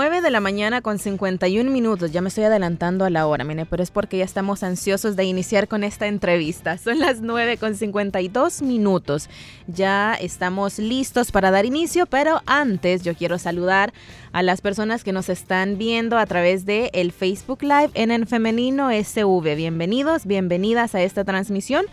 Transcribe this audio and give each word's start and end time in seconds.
9 0.00 0.22
de 0.22 0.30
la 0.30 0.40
mañana 0.40 0.80
con 0.80 0.98
51 0.98 1.70
minutos. 1.70 2.10
Ya 2.10 2.22
me 2.22 2.28
estoy 2.28 2.44
adelantando 2.44 3.04
a 3.04 3.10
la 3.10 3.26
hora, 3.26 3.44
mire, 3.44 3.66
pero 3.66 3.82
es 3.82 3.90
porque 3.90 4.16
ya 4.16 4.24
estamos 4.24 4.62
ansiosos 4.62 5.14
de 5.14 5.24
iniciar 5.24 5.68
con 5.68 5.84
esta 5.84 6.06
entrevista. 6.06 6.78
Son 6.78 6.98
las 7.00 7.20
9 7.20 7.58
con 7.58 7.74
52 7.74 8.62
minutos. 8.62 9.28
Ya 9.66 10.14
estamos 10.14 10.78
listos 10.78 11.30
para 11.30 11.50
dar 11.50 11.66
inicio, 11.66 12.06
pero 12.06 12.40
antes 12.46 13.02
yo 13.02 13.14
quiero 13.14 13.38
saludar 13.38 13.92
a 14.32 14.42
las 14.42 14.62
personas 14.62 15.04
que 15.04 15.12
nos 15.12 15.28
están 15.28 15.76
viendo 15.76 16.16
a 16.16 16.24
través 16.24 16.64
de 16.64 16.88
el 16.94 17.12
Facebook 17.12 17.62
Live 17.62 17.90
en 17.92 18.10
el 18.10 18.26
femenino 18.26 18.88
SV. 18.90 19.54
Bienvenidos, 19.54 20.24
bienvenidas 20.24 20.94
a 20.94 21.02
esta 21.02 21.24
transmisión 21.24 21.84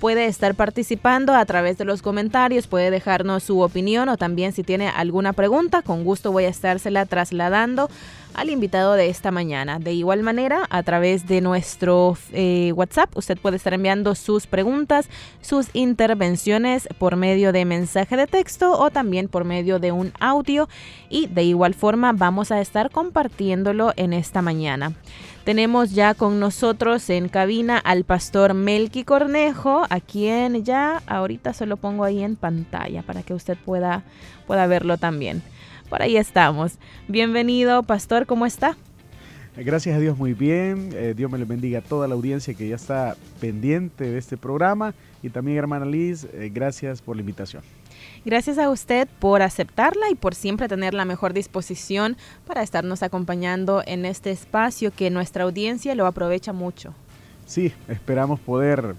puede 0.00 0.26
estar 0.26 0.54
participando 0.54 1.34
a 1.34 1.44
través 1.44 1.78
de 1.78 1.84
los 1.84 2.02
comentarios, 2.02 2.66
puede 2.66 2.90
dejarnos 2.90 3.42
su 3.42 3.60
opinión 3.60 4.08
o 4.08 4.16
también 4.16 4.52
si 4.52 4.62
tiene 4.62 4.88
alguna 4.88 5.32
pregunta, 5.32 5.82
con 5.82 6.04
gusto 6.04 6.32
voy 6.32 6.44
a 6.44 6.48
estársela 6.48 7.04
trasladando 7.06 7.90
al 8.34 8.50
invitado 8.50 8.94
de 8.94 9.08
esta 9.08 9.30
mañana. 9.30 9.78
De 9.78 9.92
igual 9.92 10.22
manera, 10.22 10.66
a 10.70 10.82
través 10.82 11.26
de 11.26 11.40
nuestro 11.40 12.16
eh, 12.32 12.72
WhatsApp, 12.74 13.16
usted 13.16 13.36
puede 13.36 13.56
estar 13.56 13.74
enviando 13.74 14.14
sus 14.14 14.46
preguntas, 14.46 15.08
sus 15.40 15.68
intervenciones 15.72 16.88
por 16.98 17.16
medio 17.16 17.52
de 17.52 17.64
mensaje 17.64 18.16
de 18.16 18.26
texto 18.26 18.78
o 18.78 18.90
también 18.90 19.28
por 19.28 19.44
medio 19.44 19.78
de 19.78 19.92
un 19.92 20.12
audio 20.20 20.68
y 21.08 21.26
de 21.26 21.42
igual 21.42 21.74
forma 21.74 22.12
vamos 22.12 22.52
a 22.52 22.60
estar 22.60 22.90
compartiéndolo 22.90 23.92
en 23.96 24.12
esta 24.12 24.42
mañana. 24.42 24.92
Tenemos 25.48 25.92
ya 25.92 26.12
con 26.12 26.40
nosotros 26.40 27.08
en 27.08 27.30
cabina 27.30 27.78
al 27.78 28.04
pastor 28.04 28.52
Melqui 28.52 29.02
Cornejo, 29.02 29.86
a 29.88 29.98
quien 29.98 30.62
ya 30.62 31.02
ahorita 31.06 31.54
se 31.54 31.64
lo 31.64 31.78
pongo 31.78 32.04
ahí 32.04 32.22
en 32.22 32.36
pantalla 32.36 33.00
para 33.00 33.22
que 33.22 33.32
usted 33.32 33.56
pueda, 33.56 34.04
pueda 34.46 34.66
verlo 34.66 34.98
también. 34.98 35.40
Por 35.88 36.02
ahí 36.02 36.18
estamos. 36.18 36.74
Bienvenido, 37.08 37.82
pastor, 37.82 38.26
¿cómo 38.26 38.44
está? 38.44 38.76
Gracias 39.56 39.96
a 39.96 40.00
Dios, 40.00 40.18
muy 40.18 40.34
bien. 40.34 40.90
Eh, 40.92 41.14
Dios 41.16 41.30
me 41.30 41.38
le 41.38 41.46
bendiga 41.46 41.78
a 41.78 41.82
toda 41.82 42.06
la 42.08 42.14
audiencia 42.14 42.52
que 42.52 42.68
ya 42.68 42.76
está 42.76 43.16
pendiente 43.40 44.04
de 44.04 44.18
este 44.18 44.36
programa. 44.36 44.92
Y 45.22 45.30
también, 45.30 45.56
hermana 45.56 45.86
Liz, 45.86 46.26
eh, 46.34 46.50
gracias 46.52 47.00
por 47.00 47.16
la 47.16 47.20
invitación. 47.20 47.62
Gracias 48.24 48.58
a 48.58 48.70
usted 48.70 49.08
por 49.20 49.42
aceptarla 49.42 50.10
y 50.10 50.14
por 50.14 50.34
siempre 50.34 50.68
tener 50.68 50.94
la 50.94 51.04
mejor 51.04 51.32
disposición 51.32 52.16
para 52.46 52.62
estarnos 52.62 53.02
acompañando 53.02 53.82
en 53.86 54.04
este 54.04 54.30
espacio 54.30 54.92
que 54.92 55.10
nuestra 55.10 55.44
audiencia 55.44 55.94
lo 55.94 56.06
aprovecha 56.06 56.52
mucho. 56.52 56.94
Sí, 57.46 57.72
esperamos 57.88 58.40
poder 58.40 58.94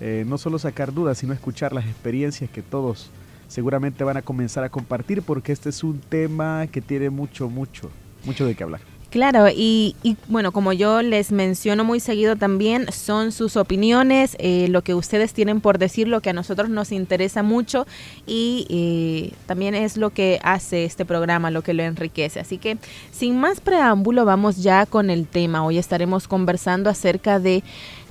eh, 0.00 0.24
no 0.26 0.38
solo 0.38 0.58
sacar 0.58 0.92
dudas, 0.92 1.18
sino 1.18 1.32
escuchar 1.32 1.72
las 1.72 1.84
experiencias 1.86 2.50
que 2.50 2.62
todos 2.62 3.10
seguramente 3.48 4.04
van 4.04 4.16
a 4.16 4.22
comenzar 4.22 4.62
a 4.62 4.68
compartir 4.68 5.22
porque 5.22 5.52
este 5.52 5.70
es 5.70 5.82
un 5.82 5.98
tema 6.00 6.66
que 6.68 6.80
tiene 6.80 7.10
mucho, 7.10 7.48
mucho, 7.48 7.90
mucho 8.24 8.46
de 8.46 8.54
qué 8.54 8.62
hablar. 8.62 8.80
Claro, 9.10 9.48
y, 9.48 9.96
bueno, 10.28 10.52
como 10.52 10.72
yo 10.72 11.02
les 11.02 11.32
menciono 11.32 11.82
muy 11.82 11.98
seguido 11.98 12.36
también, 12.36 12.86
son 12.92 13.32
sus 13.32 13.56
opiniones, 13.56 14.36
eh, 14.38 14.68
lo 14.68 14.82
que 14.82 14.94
ustedes 14.94 15.32
tienen 15.32 15.60
por 15.60 15.78
decir, 15.78 16.06
lo 16.06 16.20
que 16.20 16.30
a 16.30 16.32
nosotros 16.32 16.68
nos 16.68 16.92
interesa 16.92 17.42
mucho 17.42 17.88
y 18.24 18.66
eh, 18.70 19.36
también 19.46 19.74
es 19.74 19.96
lo 19.96 20.10
que 20.10 20.38
hace 20.44 20.84
este 20.84 21.04
programa, 21.04 21.50
lo 21.50 21.62
que 21.62 21.74
lo 21.74 21.82
enriquece. 21.82 22.38
Así 22.38 22.56
que 22.56 22.78
sin 23.10 23.36
más 23.36 23.60
preámbulo, 23.60 24.24
vamos 24.24 24.62
ya 24.62 24.86
con 24.86 25.10
el 25.10 25.26
tema. 25.26 25.64
Hoy 25.64 25.78
estaremos 25.78 26.28
conversando 26.28 26.88
acerca 26.88 27.40
de 27.40 27.64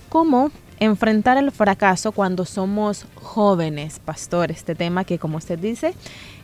cómo 0.10 0.52
enfrentar 0.82 1.38
el 1.38 1.52
fracaso 1.52 2.12
cuando 2.12 2.44
somos 2.44 3.06
jóvenes, 3.16 4.00
pastor. 4.00 4.52
Este 4.52 4.76
tema 4.76 5.06
que, 5.06 5.18
como 5.18 5.38
usted 5.38 5.60
dice, 5.60 5.94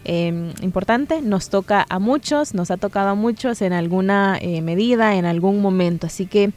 Em, 0.07 0.53
importante, 0.61 1.21
nos 1.23 1.49
toca 1.49 1.83
a 1.89 1.97
muchos, 1.97 2.53
nos 2.53 2.69
ha 2.69 2.77
tocado 2.77 3.09
a 3.09 3.15
muchos 3.15 3.63
en 3.63 3.73
alguna 3.73 4.37
eh, 4.39 4.61
medida, 4.61 5.15
en 5.15 5.25
algún 5.25 5.61
momento. 5.61 6.05
Así 6.05 6.27
que 6.27 6.51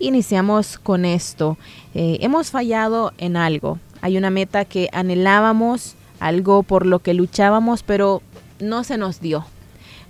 iniciamos 0.00 0.76
con 0.76 1.04
esto. 1.04 1.56
Eh, 1.94 2.18
hemos 2.20 2.50
fallado 2.50 3.12
en 3.18 3.36
algo. 3.36 3.78
Hay 4.00 4.18
una 4.18 4.30
meta 4.30 4.64
que 4.64 4.88
anhelábamos, 4.92 5.94
algo 6.18 6.64
por 6.64 6.84
lo 6.84 6.98
que 6.98 7.14
luchábamos, 7.14 7.84
pero 7.84 8.22
no 8.58 8.82
se 8.82 8.98
nos 8.98 9.20
dio. 9.20 9.46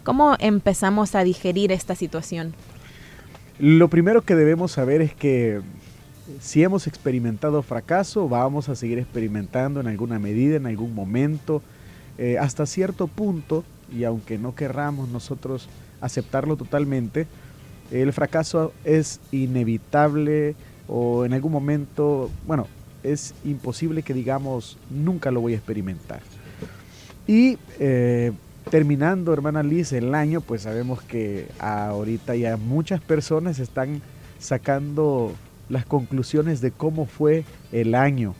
¿Cómo 0.02 0.36
empezamos 0.38 1.14
a 1.14 1.22
digerir 1.22 1.72
esta 1.72 1.94
situación? 1.94 2.54
Lo 3.58 3.88
primero 3.88 4.22
que 4.22 4.34
debemos 4.34 4.72
saber 4.72 5.02
es 5.02 5.14
que 5.14 5.60
si 6.40 6.62
hemos 6.62 6.86
experimentado 6.86 7.62
fracaso, 7.62 8.26
vamos 8.26 8.70
a 8.70 8.74
seguir 8.74 8.98
experimentando 8.98 9.80
en 9.80 9.86
alguna 9.86 10.18
medida, 10.18 10.56
en 10.56 10.64
algún 10.64 10.94
momento, 10.94 11.62
eh, 12.18 12.38
hasta 12.38 12.66
cierto 12.66 13.06
punto, 13.06 13.64
y 13.92 14.04
aunque 14.04 14.38
no 14.38 14.54
querramos 14.54 15.08
nosotros 15.08 15.68
aceptarlo 16.00 16.56
totalmente, 16.56 17.26
el 17.90 18.12
fracaso 18.12 18.72
es 18.84 19.20
inevitable 19.32 20.54
o 20.86 21.24
en 21.24 21.32
algún 21.32 21.52
momento, 21.52 22.30
bueno, 22.46 22.66
es 23.02 23.34
imposible 23.44 24.02
que 24.02 24.14
digamos 24.14 24.76
nunca 24.90 25.30
lo 25.30 25.40
voy 25.40 25.54
a 25.54 25.56
experimentar. 25.56 26.20
Y 27.26 27.58
eh, 27.78 28.32
terminando, 28.70 29.32
hermana 29.32 29.62
Liz, 29.62 29.92
el 29.92 30.14
año, 30.14 30.40
pues 30.40 30.62
sabemos 30.62 31.00
que 31.02 31.46
ahorita 31.58 32.36
ya 32.36 32.56
muchas 32.56 33.00
personas 33.00 33.58
están 33.58 34.02
sacando 34.38 35.32
las 35.68 35.86
conclusiones 35.86 36.60
de 36.60 36.72
cómo 36.72 37.06
fue 37.06 37.44
el 37.72 37.94
año 37.94 38.34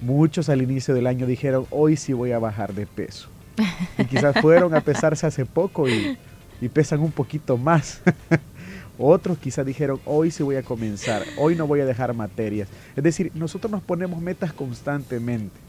Muchos 0.00 0.48
al 0.48 0.62
inicio 0.62 0.94
del 0.94 1.06
año 1.06 1.26
dijeron, 1.26 1.66
hoy 1.70 1.96
sí 1.96 2.12
voy 2.12 2.32
a 2.32 2.38
bajar 2.38 2.74
de 2.74 2.86
peso. 2.86 3.28
Y 3.98 4.04
quizás 4.04 4.38
fueron 4.40 4.74
a 4.74 4.80
pesarse 4.80 5.26
hace 5.26 5.46
poco 5.46 5.88
y, 5.88 6.18
pesan 6.72 7.00
un 7.00 7.12
poquito 7.12 7.56
más. 7.56 8.00
Otros 8.98 9.38
quizás 9.38 9.64
dijeron, 9.66 10.00
hoy 10.04 10.30
sí 10.30 10.42
voy 10.42 10.56
a 10.56 10.62
comenzar, 10.62 11.22
hoy 11.38 11.54
no 11.54 11.66
voy 11.66 11.80
a 11.80 11.86
dejar 11.86 12.14
materias. 12.14 12.68
Es 12.96 13.04
decir, 13.04 13.30
nosotros 13.34 13.70
nos 13.70 13.82
ponemos 13.82 14.20
metas 14.20 14.52
constantemente. 14.52 15.66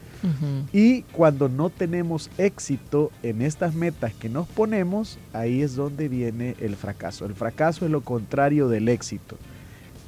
Y 0.72 1.02
cuando 1.02 1.48
no 1.48 1.70
tenemos 1.70 2.28
éxito 2.38 3.12
en 3.22 3.40
estas 3.40 3.74
metas 3.74 4.12
que 4.14 4.28
nos 4.28 4.48
ponemos, 4.48 5.18
ahí 5.32 5.62
es 5.62 5.76
donde 5.76 6.08
viene 6.08 6.56
el 6.58 6.74
fracaso. 6.74 7.24
El 7.24 7.34
fracaso 7.34 7.84
es 7.84 7.90
lo 7.90 8.00
contrario 8.00 8.68
del 8.68 8.88
éxito. 8.88 9.38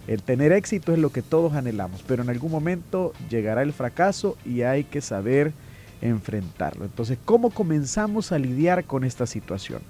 El 0.06 0.22
tener 0.22 0.52
éxito 0.52 0.92
es 0.92 0.98
lo 0.98 1.10
que 1.10 1.22
todos 1.22 1.52
anhelamos, 1.54 2.02
pero 2.06 2.22
en 2.22 2.30
algún 2.30 2.50
momento 2.50 3.12
llegará 3.28 3.62
el 3.62 3.72
fracaso 3.72 4.36
y 4.44 4.62
hay 4.62 4.84
que 4.84 5.00
saber 5.00 5.52
enfrentarlo. 6.00 6.84
Entonces, 6.84 7.18
¿cómo 7.24 7.50
comenzamos 7.50 8.32
a 8.32 8.38
lidiar 8.38 8.84
con 8.84 9.04
esta 9.04 9.26
situación? 9.26 9.82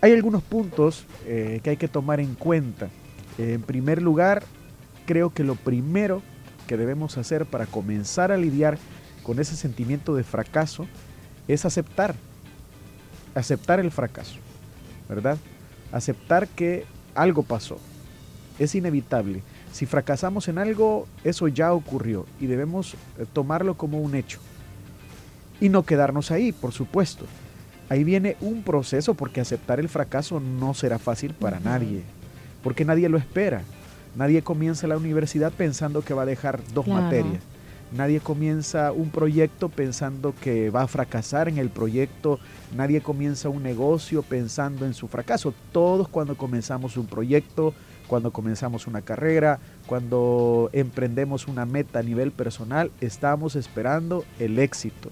Hay 0.00 0.12
algunos 0.12 0.42
puntos 0.42 1.04
eh, 1.26 1.60
que 1.62 1.70
hay 1.70 1.76
que 1.76 1.88
tomar 1.88 2.20
en 2.20 2.34
cuenta. 2.34 2.88
en 3.38 3.62
primer 3.62 4.00
lugar, 4.00 4.42
creo 5.04 5.30
que 5.30 5.44
lo 5.44 5.54
primero 5.56 6.22
que 6.66 6.76
debemos 6.76 7.18
hacer 7.18 7.46
para 7.46 7.66
comenzar 7.66 8.32
a 8.32 8.36
lidiar 8.36 8.78
con 9.22 9.38
ese 9.38 9.56
sentimiento 9.56 10.14
de 10.14 10.24
fracaso 10.24 10.86
es 11.48 11.64
aceptar, 11.64 12.14
aceptar 13.34 13.80
el 13.80 13.90
fracaso, 13.90 14.36
¿verdad? 15.08 15.38
Aceptar 15.92 16.48
que 16.48 16.84
algo 17.14 17.42
pasó, 17.42 17.78
es 18.58 18.74
inevitable. 18.74 19.42
Si 19.72 19.86
fracasamos 19.86 20.48
en 20.48 20.58
algo, 20.58 21.06
eso 21.24 21.48
ya 21.48 21.72
ocurrió 21.72 22.26
y 22.40 22.46
debemos 22.46 22.94
eh, 22.94 23.26
tomarlo 23.32 23.76
como 23.76 24.00
un 24.00 24.14
hecho. 24.14 24.40
Y 25.60 25.68
no 25.68 25.84
quedarnos 25.84 26.30
ahí, 26.30 26.52
por 26.52 26.72
supuesto. 26.72 27.26
Ahí 27.88 28.04
viene 28.04 28.36
un 28.40 28.62
proceso 28.62 29.14
porque 29.14 29.40
aceptar 29.40 29.78
el 29.78 29.88
fracaso 29.88 30.40
no 30.40 30.74
será 30.74 30.98
fácil 30.98 31.34
para 31.34 31.60
nadie, 31.60 32.02
porque 32.62 32.84
nadie 32.84 33.08
lo 33.08 33.16
espera. 33.16 33.62
Nadie 34.16 34.42
comienza 34.42 34.86
la 34.86 34.96
universidad 34.96 35.52
pensando 35.52 36.02
que 36.02 36.14
va 36.14 36.22
a 36.22 36.26
dejar 36.26 36.60
dos 36.72 36.86
materias. 36.86 37.42
Nadie 37.92 38.18
comienza 38.18 38.90
un 38.90 39.10
proyecto 39.10 39.68
pensando 39.68 40.34
que 40.40 40.70
va 40.70 40.82
a 40.82 40.88
fracasar 40.88 41.48
en 41.48 41.58
el 41.58 41.70
proyecto. 41.70 42.40
Nadie 42.74 43.00
comienza 43.00 43.48
un 43.48 43.62
negocio 43.62 44.22
pensando 44.22 44.86
en 44.86 44.94
su 44.94 45.06
fracaso. 45.06 45.54
Todos 45.70 46.08
cuando 46.08 46.36
comenzamos 46.36 46.96
un 46.96 47.06
proyecto 47.06 47.74
cuando 48.06 48.30
comenzamos 48.30 48.86
una 48.86 49.02
carrera, 49.02 49.58
cuando 49.86 50.70
emprendemos 50.72 51.48
una 51.48 51.66
meta 51.66 51.98
a 51.98 52.02
nivel 52.02 52.32
personal, 52.32 52.90
estamos 53.00 53.56
esperando 53.56 54.24
el 54.38 54.58
éxito. 54.58 55.10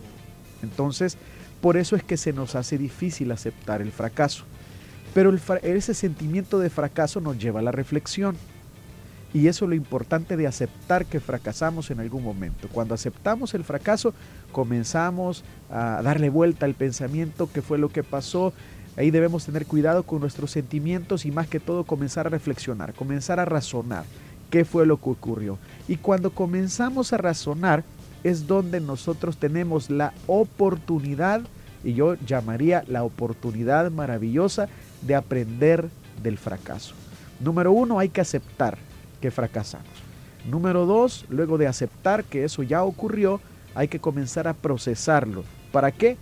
Entonces, 0.62 1.18
por 1.60 1.76
eso 1.76 1.96
es 1.96 2.02
que 2.02 2.16
se 2.16 2.32
nos 2.32 2.54
hace 2.54 2.78
difícil 2.78 3.32
aceptar 3.32 3.80
el 3.82 3.92
fracaso. 3.92 4.44
Pero 5.14 5.32
ese 5.62 5.94
sentimiento 5.94 6.58
de 6.58 6.70
fracaso 6.70 7.20
nos 7.20 7.38
lleva 7.38 7.60
a 7.60 7.62
la 7.62 7.72
reflexión. 7.72 8.36
Y 9.32 9.48
eso 9.48 9.64
es 9.64 9.68
lo 9.68 9.74
importante 9.74 10.36
de 10.36 10.46
aceptar 10.46 11.06
que 11.06 11.18
fracasamos 11.18 11.90
en 11.90 11.98
algún 11.98 12.22
momento. 12.22 12.68
Cuando 12.70 12.94
aceptamos 12.94 13.54
el 13.54 13.64
fracaso, 13.64 14.14
comenzamos 14.52 15.42
a 15.70 16.02
darle 16.02 16.28
vuelta 16.30 16.66
al 16.66 16.74
pensamiento, 16.74 17.50
qué 17.52 17.60
fue 17.60 17.78
lo 17.78 17.88
que 17.88 18.04
pasó. 18.04 18.52
Ahí 18.96 19.10
debemos 19.10 19.44
tener 19.44 19.66
cuidado 19.66 20.04
con 20.04 20.20
nuestros 20.20 20.52
sentimientos 20.52 21.24
y 21.24 21.32
más 21.32 21.48
que 21.48 21.60
todo 21.60 21.84
comenzar 21.84 22.26
a 22.26 22.30
reflexionar, 22.30 22.94
comenzar 22.94 23.40
a 23.40 23.44
razonar 23.44 24.04
qué 24.50 24.64
fue 24.64 24.86
lo 24.86 24.98
que 24.98 25.10
ocurrió. 25.10 25.58
Y 25.88 25.96
cuando 25.96 26.30
comenzamos 26.30 27.12
a 27.12 27.16
razonar 27.16 27.82
es 28.22 28.46
donde 28.46 28.80
nosotros 28.80 29.36
tenemos 29.36 29.90
la 29.90 30.14
oportunidad, 30.26 31.42
y 31.82 31.94
yo 31.94 32.14
llamaría 32.14 32.84
la 32.86 33.04
oportunidad 33.04 33.90
maravillosa 33.90 34.68
de 35.02 35.14
aprender 35.14 35.90
del 36.22 36.38
fracaso. 36.38 36.94
Número 37.40 37.72
uno, 37.72 37.98
hay 37.98 38.08
que 38.08 38.20
aceptar 38.20 38.78
que 39.20 39.30
fracasamos. 39.30 39.86
Número 40.48 40.86
dos, 40.86 41.26
luego 41.28 41.58
de 41.58 41.66
aceptar 41.66 42.24
que 42.24 42.44
eso 42.44 42.62
ya 42.62 42.84
ocurrió, 42.84 43.40
hay 43.74 43.88
que 43.88 43.98
comenzar 43.98 44.46
a 44.46 44.54
procesarlo. 44.54 45.44
¿Para 45.72 45.90
qué? 45.90 46.16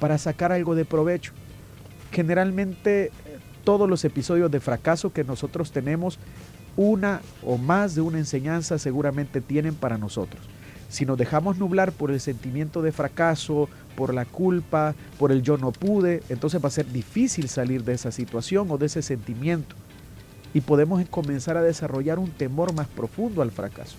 Para 0.00 0.18
sacar 0.18 0.52
algo 0.52 0.74
de 0.74 0.84
provecho. 0.84 1.32
Generalmente 2.12 3.10
todos 3.64 3.88
los 3.88 4.04
episodios 4.04 4.50
de 4.50 4.60
fracaso 4.60 5.12
que 5.12 5.24
nosotros 5.24 5.72
tenemos, 5.72 6.18
una 6.76 7.20
o 7.42 7.58
más 7.58 7.94
de 7.94 8.00
una 8.00 8.18
enseñanza 8.18 8.78
seguramente 8.78 9.40
tienen 9.40 9.74
para 9.74 9.98
nosotros. 9.98 10.42
Si 10.88 11.04
nos 11.04 11.18
dejamos 11.18 11.58
nublar 11.58 11.90
por 11.90 12.10
el 12.10 12.20
sentimiento 12.20 12.80
de 12.80 12.92
fracaso, 12.92 13.68
por 13.96 14.14
la 14.14 14.24
culpa, 14.24 14.94
por 15.18 15.32
el 15.32 15.42
yo 15.42 15.56
no 15.56 15.72
pude, 15.72 16.22
entonces 16.28 16.62
va 16.62 16.68
a 16.68 16.70
ser 16.70 16.86
difícil 16.92 17.48
salir 17.48 17.82
de 17.82 17.94
esa 17.94 18.12
situación 18.12 18.70
o 18.70 18.78
de 18.78 18.86
ese 18.86 19.02
sentimiento 19.02 19.74
y 20.54 20.60
podemos 20.60 21.04
comenzar 21.08 21.56
a 21.56 21.62
desarrollar 21.62 22.18
un 22.18 22.30
temor 22.30 22.72
más 22.72 22.86
profundo 22.86 23.42
al 23.42 23.50
fracaso. 23.50 23.96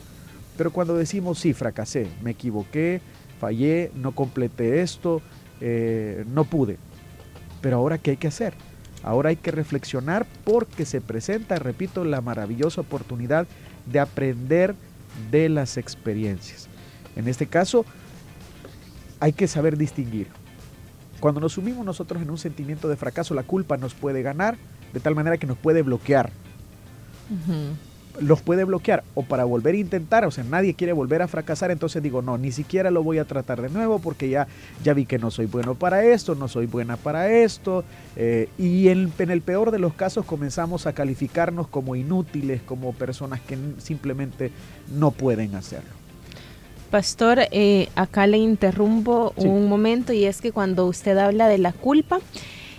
Pero 0.57 0.71
cuando 0.71 0.95
decimos, 0.95 1.39
sí, 1.39 1.53
fracasé, 1.53 2.07
me 2.23 2.31
equivoqué, 2.31 3.01
fallé, 3.39 3.91
no 3.95 4.13
completé 4.13 4.81
esto, 4.81 5.21
eh, 5.61 6.25
no 6.33 6.45
pude. 6.45 6.77
Pero 7.61 7.77
ahora, 7.77 7.97
¿qué 7.97 8.11
hay 8.11 8.17
que 8.17 8.27
hacer? 8.27 8.53
Ahora 9.03 9.29
hay 9.29 9.35
que 9.35 9.51
reflexionar 9.51 10.25
porque 10.43 10.85
se 10.85 11.01
presenta, 11.01 11.55
repito, 11.57 12.03
la 12.03 12.21
maravillosa 12.21 12.81
oportunidad 12.81 13.47
de 13.85 13.99
aprender 13.99 14.75
de 15.31 15.49
las 15.49 15.77
experiencias. 15.77 16.67
En 17.15 17.27
este 17.27 17.47
caso, 17.47 17.85
hay 19.19 19.33
que 19.33 19.47
saber 19.47 19.77
distinguir. 19.77 20.27
Cuando 21.19 21.39
nos 21.39 21.53
sumimos 21.53 21.85
nosotros 21.85 22.21
en 22.21 22.29
un 22.29 22.37
sentimiento 22.37 22.87
de 22.87 22.95
fracaso, 22.95 23.33
la 23.33 23.43
culpa 23.43 23.77
nos 23.77 23.93
puede 23.93 24.21
ganar 24.21 24.57
de 24.93 24.99
tal 24.99 25.15
manera 25.15 25.37
que 25.37 25.47
nos 25.47 25.57
puede 25.57 25.81
bloquear 25.81 26.31
los 28.19 28.41
puede 28.41 28.63
bloquear 28.63 29.03
o 29.15 29.23
para 29.23 29.43
volver 29.43 29.75
a 29.75 29.77
intentar, 29.77 30.25
o 30.25 30.31
sea, 30.31 30.43
nadie 30.43 30.73
quiere 30.73 30.93
volver 30.93 31.21
a 31.21 31.27
fracasar, 31.27 31.71
entonces 31.71 32.01
digo, 32.01 32.21
no, 32.21 32.37
ni 32.37 32.51
siquiera 32.51 32.91
lo 32.91 33.03
voy 33.03 33.17
a 33.17 33.25
tratar 33.25 33.61
de 33.61 33.69
nuevo 33.69 33.99
porque 33.99 34.29
ya, 34.29 34.47
ya 34.83 34.93
vi 34.93 35.05
que 35.05 35.19
no 35.19 35.31
soy 35.31 35.45
bueno 35.45 35.75
para 35.75 36.03
esto, 36.03 36.35
no 36.35 36.47
soy 36.47 36.65
buena 36.65 36.97
para 36.97 37.31
esto, 37.31 37.83
eh, 38.15 38.49
y 38.57 38.89
en, 38.89 39.11
el 39.17 39.41
peor 39.41 39.71
de 39.71 39.79
los 39.79 39.93
casos 39.93 40.25
comenzamos 40.25 40.87
a 40.87 40.93
calificarnos 40.93 41.67
como 41.67 41.95
inútiles, 41.95 42.61
como 42.61 42.93
personas 42.93 43.41
que 43.41 43.57
simplemente 43.77 44.51
no 44.93 45.11
pueden 45.11 45.55
hacerlo. 45.55 45.89
Pastor, 46.91 47.39
eh, 47.51 47.89
acá 47.95 48.27
le 48.27 48.37
interrumpo 48.37 49.33
un 49.35 49.67
momento 49.67 50.13
y 50.13 50.23
es 50.23 50.39
que 50.39 50.53
cuando 50.53 50.85
usted 50.85 51.17
habla 51.17 51.49
de 51.49 51.57
la 51.57 51.73
culpa, 51.73 52.19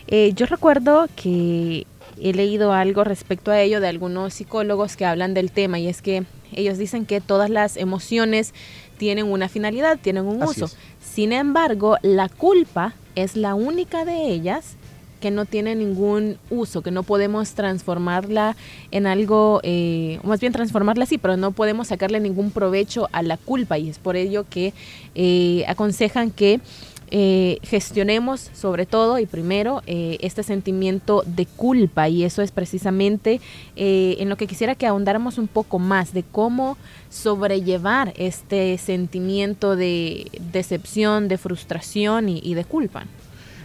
eh, 0.07 0.33
yo 0.35 0.47
recuerdo 0.47 1.07
que 1.15 1.87
he 2.23 2.33
leído 2.33 2.73
algo 2.73 3.05
respecto 3.05 3.51
a 3.51 3.61
ello 3.61 3.81
de 3.81 3.89
algunos 3.89 4.35
psicólogos 4.35 4.97
que 4.97 5.05
hablan 5.05 5.35
del 5.35 5.51
tema 5.51 5.79
y 5.79 5.89
es 5.89 6.03
que 6.03 6.25
ellos 6.53 6.79
dicen 6.79 7.07
que 7.07 7.21
todas 7.21 7.51
las 7.51 7.77
emociones 7.77 8.55
tienen 8.97 9.27
una 9.27 9.49
finalidad, 9.49 9.99
tienen 10.01 10.25
un 10.27 10.43
uso. 10.43 10.69
Sin 11.01 11.33
embargo, 11.33 11.97
la 12.03 12.29
culpa 12.29 12.95
es 13.15 13.37
la 13.37 13.55
única 13.55 14.05
de 14.05 14.29
ellas 14.29 14.77
que 15.21 15.31
no 15.31 15.45
tiene 15.47 15.75
ningún 15.75 16.39
uso, 16.49 16.83
que 16.83 16.91
no 16.91 17.03
podemos 17.03 17.51
transformarla 17.51 18.57
en 18.91 19.07
algo, 19.07 19.61
eh, 19.65 20.21
más 20.23 20.41
bien 20.41 20.53
transformarla 20.53 21.07
sí, 21.07 21.19
pero 21.19 21.37
no 21.37 21.51
podemos 21.51 21.89
sacarle 21.89 22.21
ningún 22.21 22.51
provecho 22.51 23.09
a 23.13 23.23
la 23.23 23.37
culpa 23.37 23.79
y 23.79 23.89
es 23.89 23.99
por 23.99 24.17
ello 24.17 24.47
que 24.49 24.75
eh, 25.15 25.65
aconsejan 25.67 26.31
que 26.31 26.61
eh, 27.11 27.59
gestionemos 27.63 28.51
sobre 28.53 28.87
todo 28.87 29.19
y 29.19 29.27
primero 29.27 29.83
eh, 29.87 30.19
este 30.21 30.43
sentimiento 30.43 31.23
de 31.27 31.47
culpa. 31.47 32.09
Y 32.09 32.25
eso 32.25 32.43
es 32.43 32.51
precisamente 32.51 33.41
eh, 33.77 34.17
en 34.19 34.29
lo 34.29 34.37
que 34.37 34.47
quisiera 34.47 34.75
que 34.75 34.87
ahondáramos 34.87 35.39
un 35.39 35.49
poco 35.49 35.79
más 35.79 36.13
de 36.13 36.23
cómo 36.23 36.77
sobrellevar 37.11 38.13
este 38.17 38.77
sentimiento 38.79 39.77
de 39.77 40.31
decepción, 40.53 41.29
de 41.29 41.39
frustración 41.39 42.29
y, 42.29 42.41
y 42.43 42.55
de 42.55 42.65
culpa. 42.65 43.05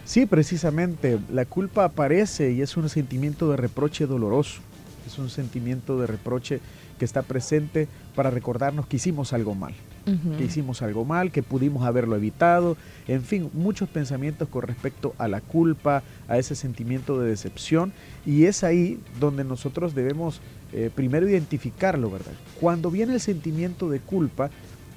Sí, 0.04 0.26
precisamente, 0.26 1.18
la 1.32 1.46
culpa 1.46 1.84
aparece 1.84 2.52
y 2.52 2.60
es 2.60 2.76
un 2.76 2.88
sentimiento 2.88 3.50
de 3.50 3.56
reproche 3.56 4.06
doloroso, 4.06 4.60
es 5.06 5.18
un 5.18 5.30
sentimiento 5.30 5.98
de 5.98 6.06
reproche 6.06 6.60
que 6.98 7.06
está 7.06 7.22
presente 7.22 7.88
para 8.14 8.30
recordarnos 8.30 8.86
que 8.86 8.96
hicimos 8.96 9.32
algo 9.32 9.54
mal 9.54 9.74
que 10.04 10.44
hicimos 10.44 10.82
algo 10.82 11.04
mal, 11.04 11.32
que 11.32 11.42
pudimos 11.42 11.84
haberlo 11.84 12.16
evitado, 12.16 12.76
en 13.08 13.22
fin, 13.22 13.50
muchos 13.52 13.88
pensamientos 13.88 14.48
con 14.48 14.62
respecto 14.62 15.14
a 15.18 15.28
la 15.28 15.40
culpa, 15.40 16.02
a 16.28 16.38
ese 16.38 16.54
sentimiento 16.54 17.18
de 17.18 17.28
decepción, 17.30 17.92
y 18.26 18.44
es 18.44 18.64
ahí 18.64 19.00
donde 19.18 19.44
nosotros 19.44 19.94
debemos 19.94 20.40
eh, 20.72 20.90
primero 20.94 21.28
identificarlo, 21.28 22.10
¿verdad? 22.10 22.32
Cuando 22.60 22.90
viene 22.90 23.14
el 23.14 23.20
sentimiento 23.20 23.88
de 23.88 24.00
culpa, 24.00 24.50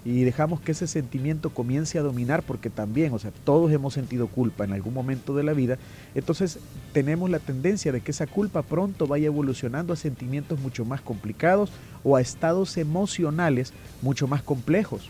y 0.08 0.24
dejamos 0.24 0.62
que 0.62 0.72
ese 0.72 0.88
sentimiento 0.88 1.50
comience 1.50 2.00
a 2.00 2.02
dominar, 2.02 2.42
porque 2.42 2.70
también, 2.70 3.12
o 3.12 3.20
sea, 3.20 3.32
todos 3.44 3.74
hemos 3.74 3.94
sentido 3.94 4.28
culpa 4.28 4.64
en 4.64 4.72
algún 4.72 4.94
momento 4.94 5.36
de 5.36 5.44
la 5.44 5.52
vida, 5.52 5.78
entonces 6.16 6.60
tenemos 6.94 7.30
la 7.30 7.40
tendencia 7.40 7.92
de 7.92 8.00
que 8.00 8.12
esa 8.12 8.26
culpa 8.26 8.62
pronto 8.62 9.06
vaya 9.06 9.26
evolucionando 9.26 9.92
a 9.92 9.98
sentimientos 9.98 10.62
mucho 10.62 10.86
más 10.86 11.02
complicados 11.02 11.72
o 12.06 12.16
a 12.16 12.22
estados 12.22 12.78
emocionales 12.78 13.74
mucho 14.02 14.30
más 14.30 14.42
complejos. 14.42 15.10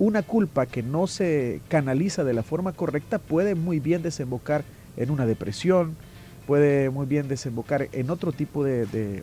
Una 0.00 0.24
culpa 0.24 0.66
que 0.66 0.82
no 0.82 1.06
se 1.06 1.60
canaliza 1.68 2.24
de 2.24 2.34
la 2.34 2.42
forma 2.42 2.72
correcta 2.72 3.20
puede 3.20 3.54
muy 3.54 3.78
bien 3.78 4.02
desembocar 4.02 4.64
en 4.96 5.12
una 5.12 5.26
depresión, 5.26 5.94
puede 6.44 6.90
muy 6.90 7.06
bien 7.06 7.28
desembocar 7.28 7.88
en 7.92 8.10
otro 8.10 8.32
tipo 8.32 8.64
de, 8.64 8.84
de 8.86 9.22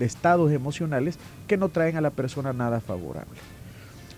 estados 0.00 0.52
emocionales 0.52 1.18
que 1.46 1.56
no 1.56 1.70
traen 1.70 1.96
a 1.96 2.02
la 2.02 2.10
persona 2.10 2.52
nada 2.52 2.82
favorable. 2.82 3.38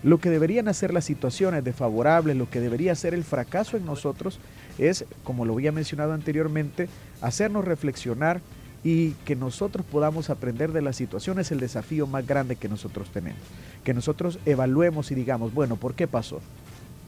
Lo 0.03 0.19
que 0.19 0.29
deberían 0.29 0.67
hacer 0.67 0.93
las 0.93 1.05
situaciones 1.05 1.63
desfavorables, 1.63 2.37
lo 2.37 2.49
que 2.49 2.61
debería 2.61 2.95
ser 2.95 3.13
el 3.13 3.23
fracaso 3.23 3.75
en 3.75 3.85
nosotros 3.85 4.39
es, 4.77 5.05
como 5.23 5.45
lo 5.45 5.53
había 5.53 5.71
mencionado 5.71 6.13
anteriormente, 6.13 6.87
hacernos 7.21 7.65
reflexionar 7.65 8.41
y 8.83 9.11
que 9.25 9.35
nosotros 9.35 9.85
podamos 9.85 10.29
aprender 10.29 10.71
de 10.71 10.81
las 10.81 10.95
situaciones 10.95 11.51
el 11.51 11.59
desafío 11.59 12.07
más 12.07 12.25
grande 12.25 12.55
que 12.55 12.69
nosotros 12.69 13.09
tenemos. 13.09 13.41
Que 13.83 13.93
nosotros 13.93 14.39
evaluemos 14.45 15.11
y 15.11 15.15
digamos, 15.15 15.53
bueno, 15.53 15.75
¿por 15.75 15.95
qué 15.95 16.07
pasó? 16.07 16.39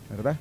¿Verdad? 0.09 0.37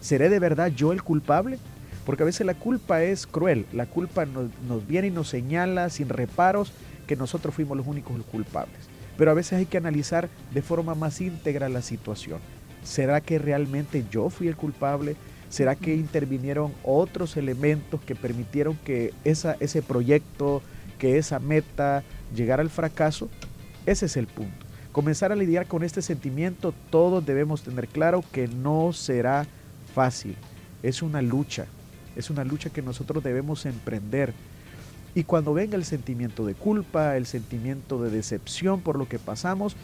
¿Seré 0.00 0.28
de 0.28 0.40
verdad 0.40 0.72
yo 0.74 0.92
el 0.92 1.02
culpable? 1.02 1.58
Porque 2.04 2.24
a 2.24 2.26
veces 2.26 2.44
la 2.44 2.54
culpa 2.54 3.02
es 3.02 3.26
cruel, 3.26 3.66
la 3.72 3.86
culpa 3.86 4.26
nos, 4.26 4.86
viene 4.86 5.08
y 5.08 5.10
nos 5.10 5.28
señala 5.28 5.88
sin 5.90 6.08
reparos 6.08 6.72
que 7.06 7.16
nosotros 7.16 7.54
fuimos 7.54 7.76
los 7.76 7.86
únicos 7.86 8.20
culpables. 8.30 8.93
Pero 9.16 9.30
a 9.30 9.34
veces 9.34 9.54
hay 9.54 9.66
que 9.66 9.76
analizar 9.76 10.28
de 10.52 10.62
forma 10.62 10.94
más 10.94 11.20
íntegra 11.20 11.68
la 11.68 11.82
situación. 11.82 12.40
¿Será 12.82 13.20
que 13.20 13.38
realmente 13.38 14.04
yo 14.10 14.28
fui 14.30 14.48
el 14.48 14.56
culpable? 14.56 15.16
¿Será 15.48 15.76
que 15.76 15.94
intervinieron 15.94 16.72
otros 16.82 17.36
elementos 17.36 18.00
que 18.00 18.14
permitieron 18.14 18.76
que 18.84 19.14
esa, 19.24 19.56
ese 19.60 19.82
proyecto, 19.82 20.62
que 20.98 21.16
esa 21.18 21.38
meta 21.38 22.02
llegara 22.34 22.62
al 22.62 22.70
fracaso? 22.70 23.28
Ese 23.86 24.06
es 24.06 24.16
el 24.16 24.26
punto. 24.26 24.66
Comenzar 24.92 25.32
a 25.32 25.36
lidiar 25.36 25.66
con 25.66 25.82
este 25.82 26.02
sentimiento, 26.02 26.74
todos 26.90 27.24
debemos 27.24 27.62
tener 27.62 27.88
claro 27.88 28.22
que 28.32 28.48
no 28.48 28.92
será 28.92 29.46
fácil. 29.94 30.36
Es 30.82 31.02
una 31.02 31.22
lucha, 31.22 31.66
es 32.16 32.30
una 32.30 32.44
lucha 32.44 32.70
que 32.70 32.82
nosotros 32.82 33.22
debemos 33.24 33.66
emprender 33.66 34.34
y 35.14 35.24
cuando 35.24 35.54
venga 35.54 35.76
el 35.76 35.84
sentimiento 35.84 36.44
de 36.44 36.54
culpa, 36.54 37.16
el 37.16 37.26
sentimiento 37.26 38.02
de 38.02 38.10
decepción 38.10 38.80
por 38.80 38.98
lo 38.98 39.08
que 39.08 39.18
pasamos, 39.18 39.76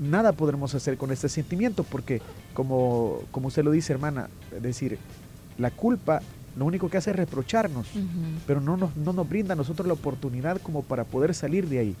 nada 0.00 0.32
podremos 0.32 0.74
hacer 0.74 0.96
con 0.96 1.10
este 1.10 1.28
sentimiento 1.28 1.84
porque, 1.84 2.20
como, 2.52 3.20
como 3.30 3.48
usted 3.48 3.64
lo 3.64 3.72
dice, 3.72 3.92
hermana, 3.92 4.28
es 4.54 4.62
decir, 4.62 4.98
la 5.58 5.70
culpa 5.70 6.20
lo 6.56 6.66
único 6.66 6.88
que 6.88 6.98
hace 6.98 7.10
es 7.10 7.16
reprocharnos, 7.16 7.88
pero 8.46 8.60
no 8.60 8.76
nos, 8.76 8.96
no 8.96 9.12
nos 9.12 9.28
brinda 9.28 9.54
a 9.54 9.56
nosotros 9.56 9.88
la 9.88 9.94
oportunidad 9.94 10.60
como 10.60 10.82
para 10.82 11.04
poder 11.04 11.34
salir 11.34 11.68
de 11.68 11.80
ahí. 11.80 11.96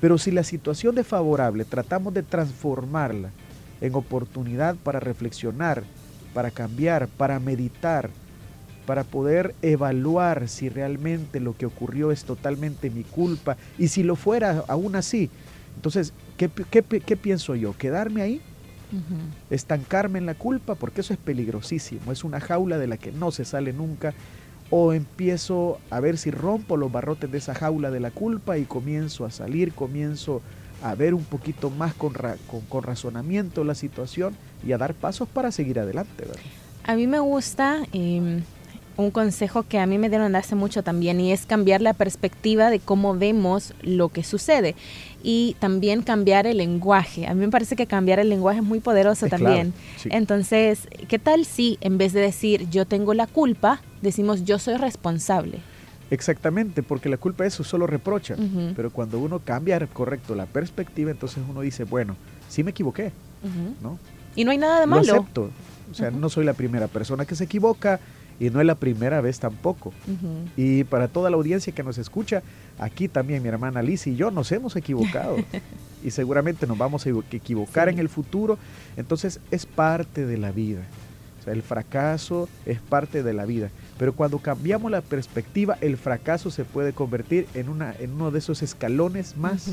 Pero 0.00 0.18
si 0.18 0.30
la 0.30 0.44
situación 0.44 0.98
es 0.98 1.06
favorable, 1.06 1.64
tratamos 1.64 2.12
de 2.12 2.22
transformarla 2.22 3.30
en 3.80 3.94
oportunidad 3.94 4.76
para 4.76 5.00
reflexionar, 5.00 5.84
para 6.34 6.50
cambiar, 6.50 7.08
para 7.08 7.40
meditar, 7.40 8.10
para 8.86 9.04
poder 9.04 9.54
evaluar 9.62 10.48
si 10.48 10.68
realmente 10.68 11.40
lo 11.40 11.56
que 11.56 11.66
ocurrió 11.66 12.12
es 12.12 12.24
totalmente 12.24 12.90
mi 12.90 13.04
culpa 13.04 13.56
y 13.78 13.88
si 13.88 14.02
lo 14.02 14.16
fuera 14.16 14.64
aún 14.68 14.96
así, 14.96 15.30
Entonces, 15.76 16.12
¿qué, 16.36 16.48
qué 16.48 17.16
pienso 17.16 17.54
yo? 17.54 17.76
¿Quedarme 17.76 18.22
ahí? 18.22 18.40
estancarme 19.50 20.18
en 20.18 20.26
la 20.26 20.34
culpa, 20.34 20.74
porque 20.74 21.00
eso 21.00 21.12
es 21.12 21.18
peligrosísimo, 21.18 22.12
es 22.12 22.24
una 22.24 22.40
jaula 22.40 22.78
de 22.78 22.86
la 22.86 22.96
que 22.96 23.12
no 23.12 23.30
se 23.30 23.44
sale 23.44 23.72
nunca, 23.72 24.14
o 24.70 24.92
empiezo 24.92 25.78
a 25.90 26.00
ver 26.00 26.16
si 26.16 26.30
rompo 26.30 26.76
los 26.76 26.90
barrotes 26.90 27.30
de 27.30 27.38
esa 27.38 27.54
jaula 27.54 27.90
de 27.90 28.00
la 28.00 28.10
culpa 28.10 28.58
y 28.58 28.64
comienzo 28.64 29.24
a 29.24 29.30
salir, 29.30 29.72
comienzo 29.72 30.42
a 30.82 30.94
ver 30.94 31.14
un 31.14 31.24
poquito 31.24 31.70
más 31.70 31.94
con, 31.94 32.12
con, 32.68 32.82
razonamiento 32.82 33.64
la 33.64 33.74
situación 33.74 34.36
y 34.66 34.72
a 34.72 34.78
dar 34.78 34.94
pasos 34.94 35.28
para 35.28 35.50
seguir 35.50 35.78
adelante. 35.78 36.24
A 36.84 36.96
mí 36.96 37.06
me 37.06 37.20
gusta 37.20 37.82
em, 37.92 38.42
un 38.96 39.10
consejo 39.10 39.64
que 39.64 39.78
a 39.78 39.86
mí 39.86 39.98
me 39.98 40.08
dieron 40.08 40.36
hace 40.36 40.54
mucho 40.54 40.82
también 40.82 41.20
y 41.20 41.32
es 41.32 41.46
cambiar 41.46 41.80
la 41.80 41.94
perspectiva 41.94 42.70
de 42.70 42.78
cómo 42.78 43.16
vemos 43.16 43.74
lo 43.82 44.08
que 44.08 44.22
sucede 44.22 44.74
y 45.22 45.56
también 45.58 46.02
cambiar 46.02 46.46
el 46.46 46.58
lenguaje. 46.58 47.26
A 47.26 47.34
mí 47.34 47.40
me 47.40 47.50
parece 47.50 47.76
que 47.76 47.86
cambiar 47.86 48.18
el 48.18 48.28
lenguaje 48.28 48.58
es 48.58 48.64
muy 48.64 48.80
poderoso 48.80 49.26
también. 49.26 49.72
Entonces, 50.04 50.86
¿qué 51.08 51.18
tal 51.18 51.44
si 51.44 51.78
en 51.80 51.98
vez 51.98 52.12
de 52.12 52.20
decir 52.20 52.68
yo 52.70 52.84
tengo 52.84 53.14
la 53.14 53.26
culpa, 53.26 53.80
decimos 54.02 54.44
yo 54.44 54.58
soy 54.58 54.76
responsable? 54.76 55.58
Exactamente, 56.10 56.82
porque 56.82 57.08
la 57.08 57.16
culpa 57.16 57.46
es 57.46 57.54
eso, 57.54 57.64
solo 57.64 57.86
reprocha. 57.86 58.36
Pero 58.76 58.90
cuando 58.90 59.18
uno 59.18 59.40
cambia, 59.40 59.84
correcto, 59.86 60.34
la 60.34 60.46
perspectiva, 60.46 61.10
entonces 61.10 61.42
uno 61.48 61.62
dice, 61.62 61.84
bueno, 61.84 62.16
sí 62.48 62.62
me 62.62 62.70
equivoqué, 62.70 63.10
¿no? 63.82 63.98
Y 64.36 64.44
no 64.44 64.50
hay 64.50 64.58
nada 64.58 64.80
de 64.80 64.86
malo. 64.86 65.02
Lo 65.02 65.12
acepto. 65.14 65.50
O 65.90 65.94
sea, 65.94 66.10
no 66.10 66.28
soy 66.28 66.44
la 66.44 66.54
primera 66.54 66.88
persona 66.88 67.24
que 67.24 67.34
se 67.34 67.44
equivoca, 67.44 68.00
y 68.40 68.50
no 68.50 68.60
es 68.60 68.66
la 68.66 68.74
primera 68.74 69.20
vez 69.20 69.38
tampoco. 69.38 69.92
Y 70.56 70.84
para 70.84 71.08
toda 71.08 71.30
la 71.30 71.36
audiencia 71.36 71.72
que 71.72 71.82
nos 71.82 71.98
escucha, 71.98 72.42
aquí 72.78 73.08
también 73.08 73.42
mi 73.42 73.48
hermana 73.48 73.82
Liz 73.82 74.06
y 74.06 74.16
yo 74.16 74.30
nos 74.30 74.50
hemos 74.52 74.76
equivocado 74.76 75.36
y 76.04 76.10
seguramente 76.10 76.66
nos 76.66 76.76
vamos 76.76 77.06
a 77.06 77.10
equivocar 77.30 77.88
en 77.88 77.98
el 77.98 78.08
futuro. 78.08 78.58
Entonces 78.96 79.40
es 79.50 79.66
parte 79.66 80.26
de 80.26 80.38
la 80.38 80.52
vida. 80.52 80.82
O 81.40 81.44
sea, 81.44 81.52
el 81.52 81.62
fracaso 81.62 82.48
es 82.66 82.80
parte 82.80 83.22
de 83.22 83.32
la 83.34 83.44
vida. 83.44 83.70
Pero 83.98 84.14
cuando 84.14 84.38
cambiamos 84.38 84.90
la 84.90 85.02
perspectiva, 85.02 85.76
el 85.80 85.96
fracaso 85.96 86.50
se 86.50 86.64
puede 86.64 86.92
convertir 86.92 87.46
en, 87.54 87.68
una, 87.68 87.94
en 87.98 88.12
uno 88.12 88.30
de 88.30 88.38
esos 88.38 88.62
escalones 88.62 89.36
más 89.36 89.70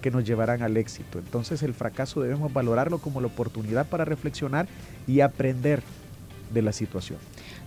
que 0.00 0.10
nos 0.10 0.24
llevarán 0.24 0.62
al 0.62 0.76
éxito. 0.76 1.18
Entonces 1.18 1.62
el 1.62 1.74
fracaso 1.74 2.22
debemos 2.22 2.52
valorarlo 2.52 2.98
como 2.98 3.20
la 3.20 3.26
oportunidad 3.26 3.86
para 3.86 4.04
reflexionar 4.04 4.66
y 5.06 5.20
aprender 5.20 5.82
de 6.52 6.62
la 6.62 6.72
situación. 6.72 7.18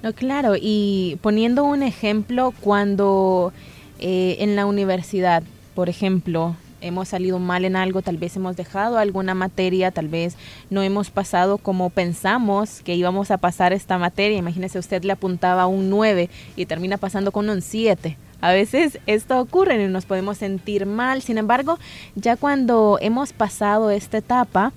No, 0.03 0.11
claro, 0.11 0.55
y 0.59 1.17
poniendo 1.21 1.63
un 1.63 1.81
ejemplo, 1.81 2.53
cuando 2.59 3.53
eh, 3.99 4.35
en 4.39 4.57
la 4.57 4.65
universidad, 4.65 5.43
por 5.75 5.87
ejemplo, 5.87 6.57
hemos 6.81 7.07
salido 7.07 7.39
mal 7.39 7.63
en 7.63 7.77
algo, 7.77 8.01
tal 8.01 8.17
vez 8.17 8.35
hemos 8.35 8.57
dejado 8.57 8.97
alguna 8.97 9.33
materia, 9.33 9.91
tal 9.91 10.09
vez 10.09 10.35
no 10.69 10.81
hemos 10.81 11.09
pasado 11.09 11.57
como 11.57 11.89
pensamos 11.89 12.81
que 12.81 12.95
íbamos 12.95 13.31
a 13.31 13.37
pasar 13.37 13.71
esta 13.71 13.97
materia. 13.97 14.37
Imagínese, 14.37 14.77
usted 14.77 15.05
le 15.05 15.13
apuntaba 15.13 15.67
un 15.67 15.89
9 15.89 16.29
y 16.57 16.65
termina 16.65 16.97
pasando 16.97 17.31
con 17.31 17.49
un 17.49 17.61
7. 17.61 18.17
A 18.41 18.51
veces 18.51 18.99
esto 19.07 19.39
ocurre 19.39 19.81
y 19.81 19.87
nos 19.87 20.03
podemos 20.05 20.37
sentir 20.37 20.85
mal. 20.85 21.21
Sin 21.21 21.37
embargo, 21.37 21.79
ya 22.15 22.35
cuando 22.35 22.97
hemos 22.99 23.31
pasado 23.31 23.89
esta 23.89 24.17
etapa, 24.17 24.73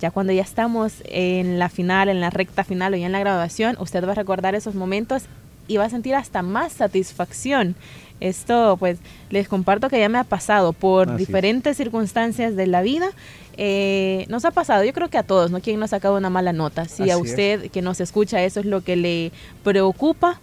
ya 0.00 0.10
cuando 0.10 0.32
ya 0.32 0.42
estamos 0.42 1.02
en 1.06 1.58
la 1.58 1.68
final, 1.68 2.08
en 2.08 2.20
la 2.20 2.30
recta 2.30 2.64
final 2.64 2.94
o 2.94 2.96
ya 2.96 3.06
en 3.06 3.12
la 3.12 3.20
graduación, 3.20 3.76
usted 3.78 4.06
va 4.06 4.12
a 4.12 4.14
recordar 4.14 4.54
esos 4.54 4.74
momentos 4.74 5.24
y 5.66 5.76
va 5.76 5.84
a 5.84 5.90
sentir 5.90 6.14
hasta 6.14 6.42
más 6.42 6.72
satisfacción. 6.72 7.74
Esto, 8.20 8.76
pues, 8.78 8.98
les 9.30 9.48
comparto 9.48 9.88
que 9.88 9.98
ya 9.98 10.08
me 10.08 10.18
ha 10.18 10.24
pasado 10.24 10.72
por 10.72 11.16
diferentes 11.16 11.76
circunstancias 11.76 12.54
de 12.54 12.66
la 12.66 12.82
vida. 12.82 13.08
Eh, 13.56 14.26
nos 14.28 14.44
ha 14.44 14.50
pasado, 14.50 14.84
yo 14.84 14.92
creo 14.92 15.08
que 15.08 15.18
a 15.18 15.22
todos, 15.22 15.50
¿no? 15.50 15.60
Quien 15.60 15.80
nos 15.80 15.92
ha 15.92 15.96
sacado 15.96 16.16
una 16.16 16.30
mala 16.30 16.52
nota. 16.52 16.86
Si 16.86 17.10
a 17.10 17.18
usted 17.18 17.70
que 17.70 17.82
nos 17.82 18.00
escucha 18.00 18.42
eso 18.42 18.60
es 18.60 18.66
lo 18.66 18.82
que 18.82 18.96
le 18.96 19.32
preocupa, 19.62 20.40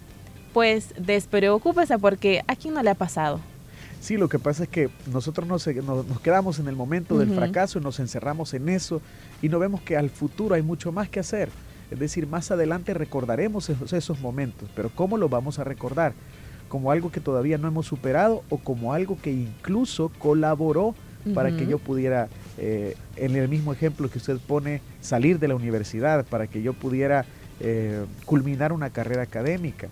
pues 0.52 0.94
despreocúpese 0.98 1.98
porque 1.98 2.44
a 2.46 2.56
quién 2.56 2.74
no 2.74 2.82
le 2.82 2.90
ha 2.90 2.94
pasado. 2.94 3.40
Sí, 4.02 4.16
lo 4.16 4.28
que 4.28 4.40
pasa 4.40 4.64
es 4.64 4.68
que 4.68 4.90
nosotros 5.12 5.46
nos, 5.46 5.64
nos, 5.68 6.20
quedamos 6.20 6.58
en 6.58 6.66
el 6.66 6.74
momento 6.74 7.16
del 7.18 7.32
fracaso 7.32 7.78
y 7.78 7.82
nos 7.82 8.00
encerramos 8.00 8.52
en 8.52 8.68
eso 8.68 9.00
y 9.40 9.48
no 9.48 9.60
vemos 9.60 9.80
que 9.80 9.96
al 9.96 10.10
futuro 10.10 10.56
hay 10.56 10.62
mucho 10.62 10.90
más 10.90 11.08
que 11.08 11.20
hacer. 11.20 11.50
Es 11.88 12.00
decir, 12.00 12.26
más 12.26 12.50
adelante 12.50 12.94
recordaremos 12.94 13.70
esos, 13.70 14.20
momentos, 14.20 14.68
pero 14.74 14.90
¿cómo 14.92 15.18
lo 15.18 15.28
vamos 15.28 15.60
a 15.60 15.64
recordar? 15.64 16.14
¿Como 16.68 16.90
algo 16.90 17.12
que 17.12 17.20
todavía 17.20 17.58
no 17.58 17.68
hemos 17.68 17.86
superado 17.86 18.42
o 18.48 18.58
como 18.58 18.92
algo 18.92 19.16
que 19.22 19.30
incluso 19.30 20.10
colaboró 20.18 20.96
para 21.32 21.56
que 21.56 21.68
yo 21.68 21.78
pudiera, 21.78 22.28
eh, 22.58 22.96
en 23.14 23.36
el 23.36 23.48
mismo 23.48 23.72
ejemplo 23.72 24.10
que 24.10 24.18
usted 24.18 24.38
pone, 24.38 24.80
salir 25.00 25.38
de 25.38 25.46
la 25.46 25.54
universidad, 25.54 26.26
para 26.26 26.48
que 26.48 26.60
yo 26.60 26.72
pudiera 26.72 27.24
eh, 27.60 28.04
culminar 28.26 28.72
una 28.72 28.90
carrera 28.90 29.22
académica? 29.22 29.86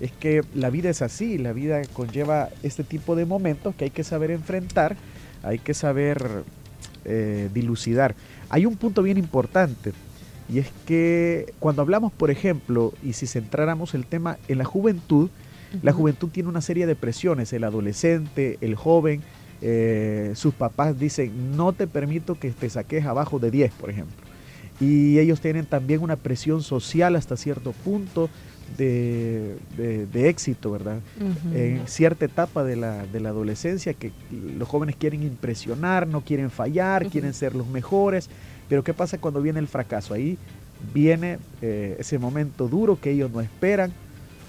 Es 0.00 0.12
que 0.12 0.42
la 0.54 0.70
vida 0.70 0.90
es 0.90 1.02
así, 1.02 1.38
la 1.38 1.52
vida 1.52 1.82
conlleva 1.92 2.48
este 2.62 2.84
tipo 2.84 3.16
de 3.16 3.26
momentos 3.26 3.74
que 3.74 3.84
hay 3.84 3.90
que 3.90 4.04
saber 4.04 4.30
enfrentar, 4.30 4.96
hay 5.42 5.58
que 5.58 5.74
saber 5.74 6.44
eh, 7.04 7.48
dilucidar. 7.52 8.14
Hay 8.48 8.66
un 8.66 8.76
punto 8.76 9.02
bien 9.02 9.18
importante 9.18 9.92
y 10.48 10.58
es 10.58 10.70
que 10.86 11.52
cuando 11.58 11.82
hablamos, 11.82 12.12
por 12.12 12.30
ejemplo, 12.30 12.92
y 13.02 13.14
si 13.14 13.26
centráramos 13.26 13.94
el 13.94 14.06
tema 14.06 14.38
en 14.48 14.58
la 14.58 14.64
juventud, 14.64 15.30
la 15.82 15.92
juventud 15.92 16.28
tiene 16.28 16.48
una 16.48 16.60
serie 16.60 16.86
de 16.86 16.94
presiones, 16.94 17.52
el 17.52 17.64
adolescente, 17.64 18.58
el 18.60 18.74
joven, 18.74 19.22
eh, 19.60 20.32
sus 20.34 20.54
papás 20.54 20.98
dicen, 20.98 21.56
no 21.56 21.72
te 21.72 21.86
permito 21.86 22.38
que 22.38 22.50
te 22.50 22.68
saques 22.68 23.04
abajo 23.06 23.38
de 23.38 23.50
10, 23.50 23.72
por 23.72 23.90
ejemplo. 23.90 24.14
Y 24.80 25.18
ellos 25.18 25.40
tienen 25.40 25.66
también 25.66 26.02
una 26.02 26.16
presión 26.16 26.62
social 26.62 27.16
hasta 27.16 27.36
cierto 27.36 27.72
punto, 27.72 28.28
de, 28.76 30.28
éxito, 30.28 30.70
¿verdad? 30.72 31.00
En 31.52 31.86
cierta 31.86 32.24
etapa 32.24 32.64
de 32.64 32.76
la, 32.76 33.06
de 33.06 33.20
la, 33.20 33.30
adolescencia 33.30 33.94
que 33.94 34.12
los 34.30 34.68
jóvenes 34.68 34.96
quieren 34.96 35.22
impresionar, 35.22 36.06
no 36.06 36.22
quieren 36.22 36.50
fallar, 36.50 37.08
quieren 37.08 37.34
ser 37.34 37.54
los 37.54 37.66
mejores, 37.66 38.28
pero 38.68 38.82
¿qué 38.82 38.94
pasa 38.94 39.18
cuando 39.18 39.42
viene 39.42 39.58
el 39.58 39.68
fracaso? 39.68 40.14
Ahí 40.14 40.38
viene 40.92 41.38
eh, 41.62 41.96
ese 41.98 42.18
momento 42.18 42.68
duro 42.68 42.98
que 43.00 43.10
ellos 43.10 43.30
no 43.30 43.40
esperan 43.40 43.92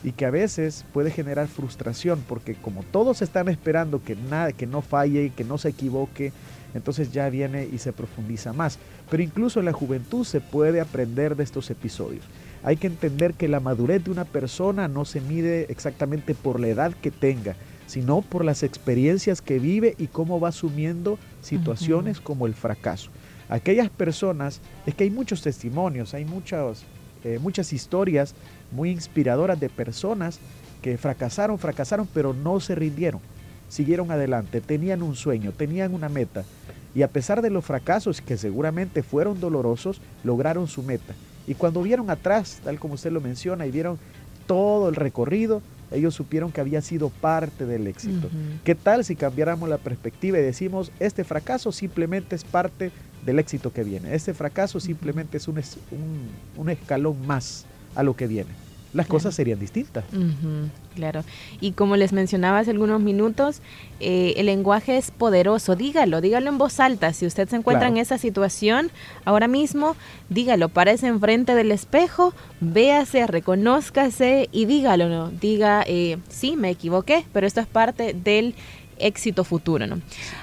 y 0.04 0.12
que 0.12 0.26
a 0.26 0.30
veces 0.30 0.86
puede 0.94 1.12
generar 1.12 1.48
frustración 1.48 2.24
porque 2.28 2.56
como 2.56 2.84
todos 2.84 3.22
están 3.22 3.50
esperando 3.50 4.04
que 4.04 4.16
nada, 4.16 4.52
que 4.52 4.68
no 4.68 4.82
falle, 4.82 5.32
que 5.36 5.44
no 5.44 5.58
se 5.58 5.70
equivoque, 5.70 6.32
entonces 6.74 7.12
ya 7.12 7.30
viene 7.30 7.68
y 7.72 7.78
se 7.78 7.94
profundiza 7.94 8.54
más. 8.54 8.78
Pero 9.10 9.24
incluso 9.24 9.60
en 9.60 9.66
la 9.66 9.74
juventud 9.74 10.26
se 10.26 10.42
puede 10.42 10.82
aprender 10.82 11.36
de 11.36 11.44
estos 11.44 11.70
episodios. 11.70 12.26
Hay 12.66 12.78
que 12.78 12.88
entender 12.88 13.36
que 13.36 13.48
la 13.48 13.60
madurez 13.60 14.04
de 14.04 14.10
una 14.10 14.26
persona 14.26 14.88
no 14.88 15.06
se 15.06 15.22
mide 15.22 15.68
exactamente 15.70 16.34
por 16.34 16.60
la 16.60 16.68
edad 16.68 16.94
que 17.00 17.12
tenga, 17.12 17.56
sino 17.86 18.24
por 18.24 18.44
las 18.44 18.64
experiencias 18.64 19.44
que 19.44 19.60
vive 19.60 19.94
y 20.00 20.08
cómo 20.08 20.40
va 20.40 20.50
asumiendo 20.50 21.20
situaciones 21.42 22.20
como 22.20 22.48
el 22.48 22.56
fracaso. 22.56 23.12
Aquellas 23.50 23.92
personas, 23.92 24.62
es 24.88 24.96
que 24.96 25.04
hay 25.04 25.12
muchos 25.12 25.44
testimonios, 25.44 26.16
hay 26.16 26.26
muchas, 26.26 26.86
eh, 27.24 27.38
muchas 27.40 27.72
historias 27.72 28.34
muy 28.72 28.90
inspiradoras 28.90 29.60
de 29.60 29.70
personas 29.70 30.40
que 30.82 30.98
fracasaron, 30.98 31.60
fracasaron, 31.60 32.08
pero 32.16 32.34
no 32.34 32.60
se 32.60 32.74
rindieron, 32.74 33.22
siguieron 33.70 34.10
adelante, 34.10 34.60
tenían 34.60 35.04
un 35.04 35.16
sueño, 35.16 35.52
tenían 35.52 35.94
una 35.94 36.10
meta. 36.10 36.44
Y 36.96 37.04
a 37.04 37.10
pesar 37.10 37.44
de 37.44 37.52
los 37.52 37.64
fracasos 37.64 38.22
que 38.22 38.38
seguramente 38.38 39.04
fueron 39.04 39.40
dolorosos, 39.40 40.02
lograron 40.24 40.68
su 40.68 40.82
meta. 40.82 41.14
Y 41.48 41.54
cuando 41.54 41.82
vieron 41.82 42.10
atrás, 42.10 42.60
tal 42.64 42.80
como 42.80 42.96
usted 42.96 43.12
lo 43.12 43.22
menciona, 43.22 43.66
y 43.66 43.72
vieron 43.72 43.98
todo 44.48 44.90
el 44.90 44.96
recorrido, 44.96 45.62
ellos 45.92 46.16
supieron 46.16 46.52
que 46.52 46.62
había 46.62 46.82
sido 46.82 47.10
parte 47.10 47.66
del 47.66 47.88
éxito. 47.88 48.30
¿Qué 48.64 48.76
tal 48.76 49.06
si 49.06 49.16
cambiáramos 49.16 49.70
la 49.70 49.78
perspectiva 49.78 50.40
y 50.40 50.42
decimos, 50.42 50.92
este 51.00 51.24
fracaso 51.24 51.72
simplemente 51.72 52.36
es 52.36 52.44
parte 52.44 52.92
del 53.26 53.40
éxito 53.40 53.72
que 53.72 53.84
viene? 53.84 54.16
Este 54.16 54.34
fracaso 54.34 54.80
simplemente 54.80 55.38
es 55.38 55.48
un, 55.48 55.62
un 56.58 56.70
escalón 56.70 57.26
más 57.26 57.66
a 57.96 58.04
lo 58.04 58.16
que 58.16 58.28
viene 58.28 58.65
las 58.96 59.08
cosas 59.08 59.36
serían 59.36 59.60
distintas. 59.60 60.06
claro. 60.96 61.24
Y 61.60 61.74
como 61.74 61.98
les 61.98 62.14
mencionaba 62.14 62.60
hace 62.60 62.72
algunos 62.72 63.02
minutos, 63.02 63.62
eh, 64.00 64.34
el 64.38 64.46
lenguaje 64.46 64.98
es 64.98 65.12
poderoso. 65.12 65.76
Dígalo, 65.76 66.22
dígalo 66.22 66.50
en 66.50 66.58
voz 66.58 66.80
alta. 66.80 67.12
Si 67.12 67.26
usted 67.26 67.50
se 67.50 67.58
encuentra 67.58 67.90
en 67.90 67.98
esa 67.98 68.18
situación 68.18 68.92
ahora 69.26 69.50
mismo, 69.50 69.98
dígalo, 70.30 70.70
párese 70.70 71.08
enfrente 71.08 71.56
del 71.56 71.72
espejo, 71.72 72.34
véase, 72.62 73.28
reconózcase 73.28 74.48
y 74.54 74.66
dígalo, 74.66 75.10
¿no? 75.10 75.30
Diga, 75.30 75.84
eh, 75.86 76.18
sí, 76.30 76.56
me 76.56 76.70
equivoqué, 76.70 77.26
pero 77.34 77.46
esto 77.46 77.60
es 77.60 77.68
parte 77.68 78.14
del 78.14 78.56
éxito 78.98 79.44
futuro. 79.44 79.88
¿no? 79.88 80.00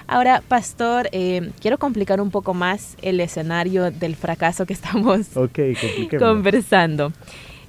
Ahora, 0.07 0.43
Pastor, 0.47 1.09
eh, 1.13 1.53
quiero 1.59 1.79
complicar 1.79 2.21
un 2.21 2.31
poco 2.31 2.53
más 2.53 2.99
el 3.01 3.19
escenario 3.21 3.91
del 3.91 4.15
fracaso 4.15 4.67
que 4.67 4.73
estamos 4.75 5.29
conversando. 6.19 7.15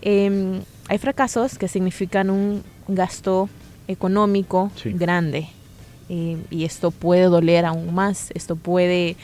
Eh, 0.01 0.59
hay 0.87 0.97
fracasos 0.97 1.57
que 1.57 1.67
significan 1.67 2.29
un 2.29 2.63
gasto 2.87 3.49
económico 3.87 4.71
grande. 4.85 5.47
eh, 6.09 6.37
y 6.49 6.65
esto 6.65 6.91
puede 6.91 7.23
doler 7.23 7.65
aún 7.65 7.93
más, 7.93 8.29
esto 8.33 8.55
puede 8.55 9.15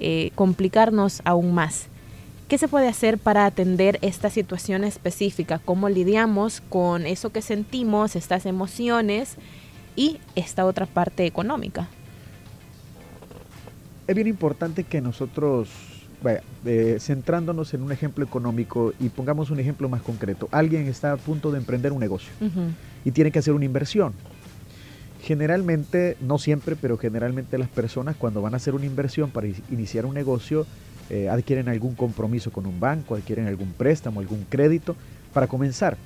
eh, 0.00 0.30
complicarnos 0.34 1.22
aún 1.24 1.54
más. 1.54 1.86
¿Qué 2.48 2.58
se 2.58 2.68
puede 2.68 2.88
hacer 2.88 3.18
para 3.18 3.46
atender 3.46 3.98
esta 4.02 4.28
situación 4.28 4.84
específica? 4.84 5.60
¿Cómo 5.64 5.88
lidiamos 5.88 6.60
con 6.60 7.06
eso 7.06 7.30
que 7.30 7.40
sentimos, 7.40 8.16
estas 8.16 8.44
emociones 8.44 9.36
y 9.96 10.18
esta 10.34 10.66
otra 10.66 10.86
parte 10.86 11.24
económica? 11.24 11.88
Es 14.06 14.14
bien 14.14 14.26
importante 14.26 14.84
que 14.84 15.00
nosotros, 15.00 15.70
vaya, 16.24 16.42
eh, 16.64 16.96
centrándonos 16.98 17.74
en 17.74 17.82
un 17.82 17.92
ejemplo 17.92 18.24
económico 18.24 18.92
y 18.98 19.10
pongamos 19.10 19.50
un 19.50 19.60
ejemplo 19.60 19.88
más 19.88 20.02
concreto. 20.02 20.48
Alguien 20.50 20.88
está 20.88 21.12
a 21.12 21.16
punto 21.16 21.52
de 21.52 21.58
emprender 21.58 21.92
un 21.92 22.00
negocio 22.00 22.32
y 23.04 23.10
tiene 23.12 23.30
que 23.30 23.38
hacer 23.38 23.54
una 23.54 23.66
inversión. 23.66 24.14
Generalmente, 25.22 26.16
no 26.20 26.38
siempre, 26.38 26.76
pero 26.76 26.98
generalmente 26.98 27.58
las 27.58 27.68
personas 27.68 28.16
cuando 28.16 28.42
van 28.42 28.54
a 28.54 28.56
hacer 28.56 28.74
una 28.74 28.86
inversión 28.86 29.30
para 29.30 29.46
iniciar 29.70 30.06
un 30.06 30.14
negocio, 30.14 30.66
eh, 31.10 31.28
adquieren 31.28 31.68
algún 31.68 31.94
compromiso 31.94 32.50
con 32.50 32.66
un 32.66 32.80
banco, 32.80 33.14
adquieren 33.14 33.46
algún 33.46 33.72
préstamo, 33.72 34.20
algún 34.20 34.44
crédito 34.48 34.96
para 35.32 35.46
comenzar. 35.46 35.96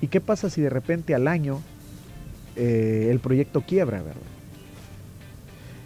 ¿Y 0.00 0.08
qué 0.08 0.20
pasa 0.20 0.50
si 0.50 0.60
de 0.60 0.70
repente 0.70 1.14
al 1.14 1.28
año 1.28 1.60
eh, 2.56 3.08
el 3.10 3.20
proyecto 3.20 3.60
quiebra, 3.60 4.02
verdad? 4.02 4.20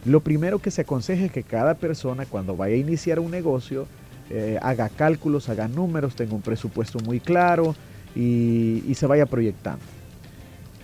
Lo 0.06 0.20
primero 0.20 0.60
que 0.60 0.70
se 0.70 0.82
aconseja 0.82 1.24
es 1.24 1.32
que 1.32 1.42
cada 1.42 1.74
persona 1.74 2.26
cuando 2.26 2.56
vaya 2.56 2.76
a 2.76 2.78
iniciar 2.78 3.18
un 3.18 3.32
negocio 3.32 3.88
eh, 4.30 4.56
haga 4.62 4.88
cálculos, 4.88 5.48
haga 5.48 5.66
números, 5.66 6.14
tenga 6.14 6.34
un 6.34 6.42
presupuesto 6.42 7.00
muy 7.00 7.18
claro 7.18 7.74
y, 8.14 8.84
y 8.86 8.94
se 8.94 9.06
vaya 9.06 9.26
proyectando. 9.26 9.84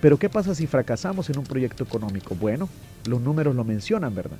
Pero 0.01 0.19
¿qué 0.19 0.29
pasa 0.29 0.57
si 0.57 0.67
fracasamos 0.67 1.31
en 1.31 1.39
un 1.39 1.45
proyecto 1.45 1.85
económico? 1.85 2.35
Bueno, 2.35 2.69
los 3.07 3.21
números 3.21 3.55
lo 3.55 3.63
mencionan, 3.63 4.13
¿verdad? 4.13 4.39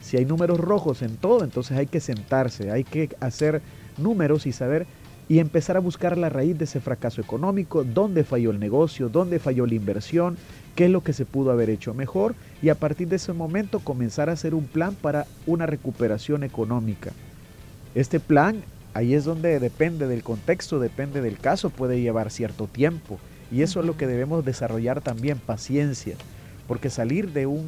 Si 0.00 0.16
hay 0.16 0.24
números 0.24 0.60
rojos 0.60 1.02
en 1.02 1.16
todo, 1.16 1.42
entonces 1.42 1.76
hay 1.76 1.86
que 1.86 1.98
sentarse, 1.98 2.70
hay 2.70 2.84
que 2.84 3.10
hacer 3.18 3.60
números 3.98 4.46
y 4.46 4.52
saber 4.52 4.86
y 5.28 5.38
empezar 5.38 5.76
a 5.76 5.80
buscar 5.80 6.18
la 6.18 6.28
raíz 6.28 6.58
de 6.58 6.64
ese 6.64 6.80
fracaso 6.80 7.20
económico, 7.20 7.84
dónde 7.84 8.24
falló 8.24 8.50
el 8.50 8.60
negocio, 8.60 9.08
dónde 9.08 9.38
falló 9.38 9.66
la 9.66 9.74
inversión, 9.74 10.36
qué 10.74 10.86
es 10.86 10.90
lo 10.90 11.02
que 11.02 11.12
se 11.12 11.24
pudo 11.24 11.50
haber 11.50 11.70
hecho 11.70 11.94
mejor 11.94 12.34
y 12.60 12.68
a 12.68 12.74
partir 12.74 13.08
de 13.08 13.16
ese 13.16 13.32
momento 13.32 13.80
comenzar 13.80 14.28
a 14.28 14.32
hacer 14.32 14.54
un 14.54 14.64
plan 14.64 14.94
para 14.94 15.26
una 15.46 15.66
recuperación 15.66 16.44
económica. 16.44 17.12
Este 17.94 18.20
plan, 18.20 18.62
ahí 18.94 19.14
es 19.14 19.24
donde 19.24 19.58
depende 19.60 20.06
del 20.06 20.22
contexto, 20.22 20.80
depende 20.80 21.20
del 21.20 21.38
caso, 21.38 21.70
puede 21.70 22.00
llevar 22.00 22.30
cierto 22.30 22.66
tiempo 22.66 23.18
y 23.50 23.62
eso 23.62 23.80
es 23.80 23.86
lo 23.86 23.96
que 23.96 24.06
debemos 24.06 24.44
desarrollar 24.44 25.00
también, 25.00 25.38
paciencia 25.38 26.16
porque 26.66 26.90
salir 26.90 27.32
de 27.32 27.46
un, 27.46 27.66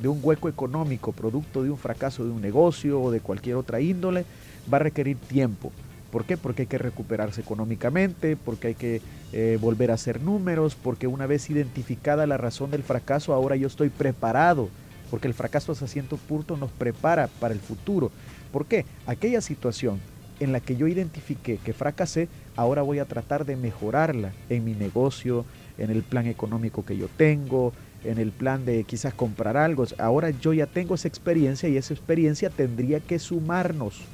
de 0.00 0.08
un 0.08 0.20
hueco 0.22 0.48
económico 0.48 1.12
producto 1.12 1.62
de 1.62 1.70
un 1.70 1.78
fracaso 1.78 2.24
de 2.24 2.30
un 2.30 2.40
negocio 2.40 3.00
o 3.00 3.10
de 3.10 3.20
cualquier 3.20 3.56
otra 3.56 3.80
índole 3.80 4.24
va 4.72 4.76
a 4.76 4.80
requerir 4.80 5.16
tiempo. 5.16 5.72
¿Por 6.14 6.26
qué? 6.26 6.36
Porque 6.36 6.62
hay 6.62 6.68
que 6.68 6.78
recuperarse 6.78 7.40
económicamente, 7.40 8.36
porque 8.36 8.68
hay 8.68 8.74
que 8.76 9.02
eh, 9.32 9.58
volver 9.60 9.90
a 9.90 9.94
hacer 9.94 10.20
números, 10.20 10.76
porque 10.76 11.08
una 11.08 11.26
vez 11.26 11.50
identificada 11.50 12.24
la 12.28 12.36
razón 12.36 12.70
del 12.70 12.84
fracaso, 12.84 13.34
ahora 13.34 13.56
yo 13.56 13.66
estoy 13.66 13.88
preparado, 13.88 14.68
porque 15.10 15.26
el 15.26 15.34
fracaso 15.34 15.72
hasta 15.72 15.88
cierto 15.88 16.16
punto 16.16 16.56
nos 16.56 16.70
prepara 16.70 17.26
para 17.40 17.52
el 17.52 17.58
futuro. 17.58 18.12
¿Por 18.52 18.66
qué? 18.66 18.84
Aquella 19.06 19.40
situación 19.40 19.98
en 20.38 20.52
la 20.52 20.60
que 20.60 20.76
yo 20.76 20.86
identifiqué 20.86 21.56
que 21.56 21.72
fracasé, 21.72 22.28
ahora 22.54 22.82
voy 22.82 23.00
a 23.00 23.06
tratar 23.06 23.44
de 23.44 23.56
mejorarla 23.56 24.30
en 24.48 24.64
mi 24.64 24.74
negocio, 24.74 25.44
en 25.78 25.90
el 25.90 26.04
plan 26.04 26.28
económico 26.28 26.84
que 26.84 26.96
yo 26.96 27.08
tengo, 27.16 27.72
en 28.04 28.18
el 28.18 28.30
plan 28.30 28.64
de 28.64 28.84
quizás 28.84 29.14
comprar 29.14 29.56
algo. 29.56 29.84
Ahora 29.98 30.30
yo 30.30 30.52
ya 30.52 30.66
tengo 30.66 30.94
esa 30.94 31.08
experiencia 31.08 31.68
y 31.68 31.76
esa 31.76 31.92
experiencia 31.92 32.50
tendría 32.50 33.00
que 33.00 33.18
sumarnos. 33.18 34.13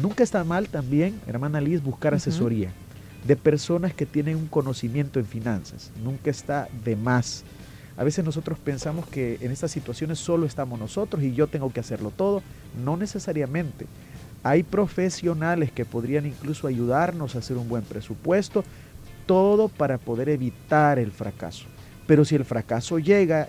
Nunca 0.00 0.24
está 0.24 0.42
mal 0.44 0.68
también, 0.68 1.20
hermana 1.26 1.60
Liz, 1.60 1.82
buscar 1.82 2.14
asesoría 2.14 2.72
de 3.24 3.36
personas 3.36 3.94
que 3.94 4.06
tienen 4.06 4.36
un 4.36 4.46
conocimiento 4.46 5.20
en 5.20 5.26
finanzas. 5.26 5.90
Nunca 6.02 6.30
está 6.30 6.68
de 6.84 6.96
más. 6.96 7.44
A 7.96 8.04
veces 8.04 8.24
nosotros 8.24 8.58
pensamos 8.58 9.06
que 9.06 9.38
en 9.40 9.52
estas 9.52 9.70
situaciones 9.70 10.18
solo 10.18 10.46
estamos 10.46 10.78
nosotros 10.78 11.22
y 11.22 11.34
yo 11.34 11.46
tengo 11.46 11.72
que 11.72 11.80
hacerlo 11.80 12.10
todo. 12.10 12.42
No 12.84 12.96
necesariamente. 12.96 13.86
Hay 14.42 14.62
profesionales 14.64 15.70
que 15.70 15.84
podrían 15.84 16.26
incluso 16.26 16.66
ayudarnos 16.66 17.36
a 17.36 17.38
hacer 17.38 17.56
un 17.56 17.68
buen 17.68 17.84
presupuesto, 17.84 18.64
todo 19.26 19.68
para 19.68 19.98
poder 19.98 20.28
evitar 20.28 20.98
el 20.98 21.12
fracaso. 21.12 21.66
Pero 22.06 22.24
si 22.24 22.34
el 22.34 22.44
fracaso 22.44 22.98
llega 22.98 23.48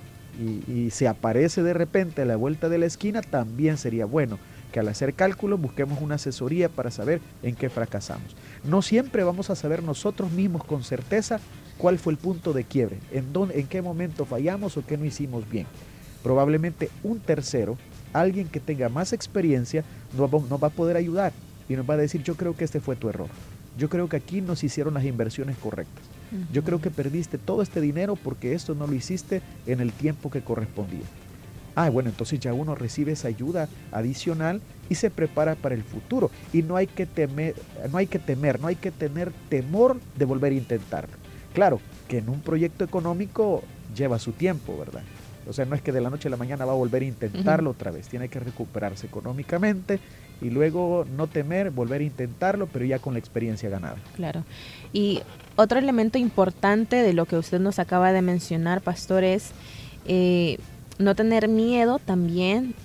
y, 0.67 0.89
se 0.91 1.07
aparece 1.07 1.63
de 1.63 1.73
repente 1.73 2.21
a 2.21 2.25
la 2.25 2.35
vuelta 2.35 2.69
de 2.69 2.77
la 2.77 2.85
esquina, 2.85 3.21
también 3.21 3.77
sería 3.77 4.05
bueno 4.05 4.37
que 4.73 4.79
al 4.79 4.89
hacer 4.89 5.13
cálculos 5.13 5.61
busquemos 5.61 6.01
una 6.01 6.15
asesoría 6.15 6.67
para 6.67 6.89
saber 6.89 7.21
en 7.43 7.55
qué 7.55 7.69
fracasamos. 7.69 8.35
No 8.65 8.81
siempre 8.81 9.23
vamos 9.23 9.51
a 9.51 9.55
saber 9.55 9.83
nosotros 9.83 10.31
mismos 10.31 10.63
con 10.63 10.83
certeza 10.83 11.39
cuál 11.77 11.99
fue 11.99 12.11
el 12.11 12.19
punto 12.19 12.53
de 12.53 12.63
quiebre, 12.63 12.97
en, 13.11 13.31
dónde, 13.31 13.59
en 13.59 13.67
qué 13.67 13.83
momento 13.83 14.25
fallamos 14.25 14.75
o 14.75 14.85
qué 14.85 14.97
no 14.97 15.05
hicimos 15.05 15.47
bien. 15.47 15.67
Probablemente 16.23 16.89
un 17.03 17.19
tercero, 17.19 17.77
alguien 18.13 18.47
que 18.47 18.59
tenga 18.59 18.89
más 18.89 19.13
experiencia, 19.13 19.83
nos 20.17 20.31
va 20.61 20.67
a 20.67 20.71
poder 20.71 20.97
ayudar 20.97 21.33
y 21.69 21.75
nos 21.75 21.87
va 21.87 21.93
a 21.93 21.97
decir, 21.97 22.23
yo 22.23 22.35
creo 22.35 22.55
que 22.55 22.65
este 22.65 22.79
fue 22.79 22.95
tu 22.95 23.09
error. 23.09 23.29
Yo 23.77 23.89
creo 23.89 24.09
que 24.09 24.17
aquí 24.17 24.41
no 24.41 24.55
se 24.55 24.65
hicieron 24.65 24.95
las 24.95 25.05
inversiones 25.05 25.57
correctas. 25.57 26.03
Yo 26.51 26.63
creo 26.63 26.81
que 26.81 26.89
perdiste 26.89 27.37
todo 27.37 27.61
este 27.61 27.79
dinero 27.79 28.15
porque 28.15 28.55
esto 28.55 28.73
no 28.73 28.87
lo 28.87 28.95
hiciste 28.95 29.43
en 29.67 29.81
el 29.81 29.91
tiempo 29.91 30.31
que 30.31 30.41
correspondía. 30.41 31.05
Ah, 31.75 31.89
bueno, 31.89 32.09
entonces 32.09 32.39
ya 32.39 32.53
uno 32.53 32.75
recibe 32.75 33.13
esa 33.13 33.27
ayuda 33.27 33.67
adicional 33.91 34.61
y 34.89 34.95
se 34.95 35.09
prepara 35.09 35.55
para 35.55 35.75
el 35.75 35.83
futuro. 35.83 36.29
Y 36.51 36.61
no 36.61 36.75
hay 36.75 36.87
que 36.87 37.05
temer, 37.05 37.55
no 37.91 37.97
hay 37.97 38.07
que 38.07 38.19
temer, 38.19 38.59
no 38.59 38.67
hay 38.67 38.75
que 38.75 38.91
tener 38.91 39.31
temor 39.49 39.99
de 40.15 40.25
volver 40.25 40.51
a 40.51 40.55
intentarlo. 40.55 41.15
Claro, 41.53 41.79
que 42.07 42.19
en 42.19 42.29
un 42.29 42.41
proyecto 42.41 42.83
económico 42.83 43.63
lleva 43.95 44.19
su 44.19 44.31
tiempo, 44.31 44.77
¿verdad? 44.77 45.03
O 45.47 45.53
sea, 45.53 45.65
no 45.65 45.75
es 45.75 45.81
que 45.81 45.91
de 45.91 46.01
la 46.01 46.09
noche 46.09 46.27
a 46.27 46.31
la 46.31 46.37
mañana 46.37 46.65
va 46.65 46.71
a 46.71 46.75
volver 46.75 47.01
a 47.01 47.05
intentarlo 47.05 47.71
otra 47.71 47.91
vez. 47.91 48.07
Tiene 48.07 48.29
que 48.29 48.39
recuperarse 48.39 49.07
económicamente 49.07 49.99
y 50.41 50.49
luego 50.49 51.05
no 51.17 51.27
temer, 51.27 51.69
volver 51.71 52.01
a 52.01 52.03
intentarlo, 52.03 52.67
pero 52.67 52.85
ya 52.85 52.99
con 52.99 53.13
la 53.13 53.19
experiencia 53.19 53.69
ganada. 53.69 53.97
Claro. 54.15 54.43
Y 54.93 55.21
otro 55.55 55.79
elemento 55.79 56.17
importante 56.17 56.97
de 56.97 57.13
lo 57.13 57.25
que 57.25 57.37
usted 57.37 57.59
nos 57.59 57.79
acaba 57.79 58.11
de 58.13 58.21
mencionar, 58.21 58.81
pastor, 58.81 59.23
es 59.23 59.51
eh, 60.05 60.57
no 60.97 61.15
tener 61.15 61.47
miedo 61.47 61.99
también 61.99 62.75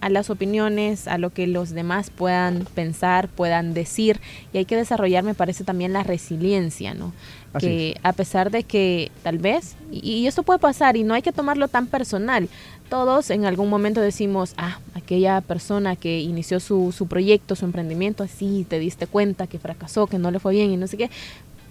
a 0.00 0.08
las 0.08 0.30
opiniones, 0.30 1.06
a 1.08 1.18
lo 1.18 1.30
que 1.30 1.46
los 1.46 1.70
demás 1.70 2.10
puedan 2.10 2.66
pensar, 2.74 3.28
puedan 3.28 3.74
decir. 3.74 4.20
Y 4.52 4.58
hay 4.58 4.64
que 4.64 4.76
desarrollar, 4.76 5.24
me 5.24 5.34
parece, 5.34 5.64
también 5.64 5.92
la 5.92 6.02
resiliencia, 6.02 6.94
¿no? 6.94 7.12
que 7.58 7.98
a 8.04 8.12
pesar 8.12 8.50
de 8.50 8.62
que 8.62 9.10
tal 9.24 9.38
vez, 9.38 9.74
y, 9.90 10.26
esto 10.26 10.44
puede 10.44 10.60
pasar 10.60 10.96
y 10.96 11.02
no 11.02 11.14
hay 11.14 11.22
que 11.22 11.32
tomarlo 11.32 11.66
tan 11.66 11.88
personal, 11.88 12.48
todos 12.88 13.30
en 13.30 13.44
algún 13.44 13.68
momento 13.68 14.00
decimos, 14.00 14.54
ah, 14.56 14.78
aquella 14.94 15.40
persona 15.40 15.96
que 15.96 16.20
inició 16.20 16.60
su, 16.60 16.92
su 16.92 17.08
proyecto, 17.08 17.56
su 17.56 17.64
emprendimiento, 17.64 18.22
así 18.22 18.64
te 18.68 18.78
diste 18.78 19.08
cuenta 19.08 19.48
que 19.48 19.58
fracasó, 19.58 20.06
que 20.06 20.18
no 20.18 20.30
le 20.30 20.38
fue 20.38 20.52
bien 20.52 20.70
y 20.70 20.76
no 20.76 20.86
sé 20.86 20.96
qué, 20.96 21.10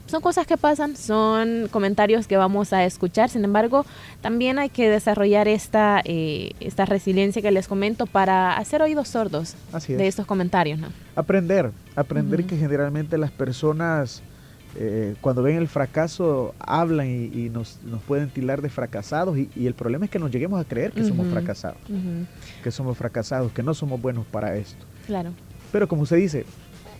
son 0.10 0.22
cosas 0.22 0.48
que 0.48 0.58
pasan, 0.58 0.96
son 0.96 1.68
comentarios 1.72 2.28
que 2.28 2.38
vamos 2.38 2.74
a 2.74 2.84
escuchar. 2.86 3.30
Sin 3.30 3.44
embargo, 3.44 3.86
también 4.22 4.60
hay 4.60 4.70
que 4.70 4.90
desarrollar 4.90 5.48
esta, 5.48 6.02
eh, 6.04 6.52
esta 6.60 6.86
resiliencia 6.86 7.42
que 7.42 7.52
les 7.52 7.68
comento 7.68 8.06
para 8.06 8.58
hacer 8.58 8.82
oídos 8.82 9.08
sordos 9.10 9.56
de 9.88 10.08
estos 10.08 10.26
comentarios. 10.26 10.80
¿no? 10.80 10.88
Aprender, 11.16 11.72
aprender 11.96 12.46
que 12.46 12.58
generalmente 12.58 13.18
las 13.18 13.32
personas 13.32 14.24
eh, 14.76 15.16
cuando 15.22 15.42
ven 15.42 15.58
el 15.58 15.68
fracaso 15.68 16.54
hablan 16.60 17.08
y, 17.08 17.50
nos, 17.50 17.80
nos, 17.84 18.02
pueden 18.04 18.30
tilar 18.30 18.62
de 18.62 18.70
fracasados 18.70 19.36
y, 19.38 19.50
el 19.66 19.74
problema 19.74 20.06
es 20.06 20.12
que 20.12 20.20
nos 20.20 20.30
lleguemos 20.30 20.62
a 20.62 20.64
creer 20.64 20.92
que 20.92 21.04
somos 21.04 21.28
fracasados, 21.28 21.80
que 22.64 22.72
somos 22.72 22.98
fracasados, 22.98 23.52
que 23.52 23.64
no 23.64 23.74
somos 23.74 24.00
buenos 24.00 24.26
para 24.28 24.56
esto. 24.56 24.86
Claro. 25.08 25.32
Pero 25.72 25.88
como 25.88 26.04
usted 26.04 26.18
dice, 26.18 26.46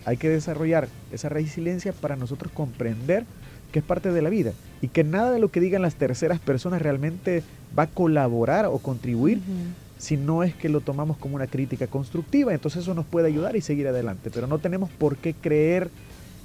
hay 0.04 0.16
que 0.16 0.28
desarrollar 0.28 0.88
esa 1.12 1.28
resiliencia 1.28 1.92
para 1.92 2.16
nosotros 2.16 2.52
comprender 2.52 3.24
que 3.72 3.80
es 3.80 3.84
parte 3.84 4.12
de 4.12 4.22
la 4.22 4.30
vida 4.30 4.52
y 4.80 4.88
que 4.88 5.04
nada 5.04 5.30
de 5.30 5.38
lo 5.38 5.50
que 5.50 5.60
digan 5.60 5.82
las 5.82 5.94
terceras 5.94 6.40
personas 6.40 6.82
realmente 6.82 7.42
va 7.78 7.84
a 7.84 7.86
colaborar 7.86 8.66
o 8.66 8.78
contribuir 8.78 9.40
si 9.98 10.16
no 10.16 10.42
es 10.42 10.54
que 10.54 10.68
lo 10.68 10.80
tomamos 10.80 11.18
como 11.18 11.36
una 11.36 11.46
crítica 11.46 11.86
constructiva. 11.86 12.54
Entonces 12.54 12.82
eso 12.82 12.94
nos 12.94 13.04
puede 13.04 13.28
ayudar 13.28 13.54
y 13.56 13.60
seguir 13.60 13.86
adelante, 13.86 14.30
pero 14.32 14.46
no 14.46 14.58
tenemos 14.58 14.90
por 14.90 15.16
qué 15.16 15.34
creer 15.34 15.90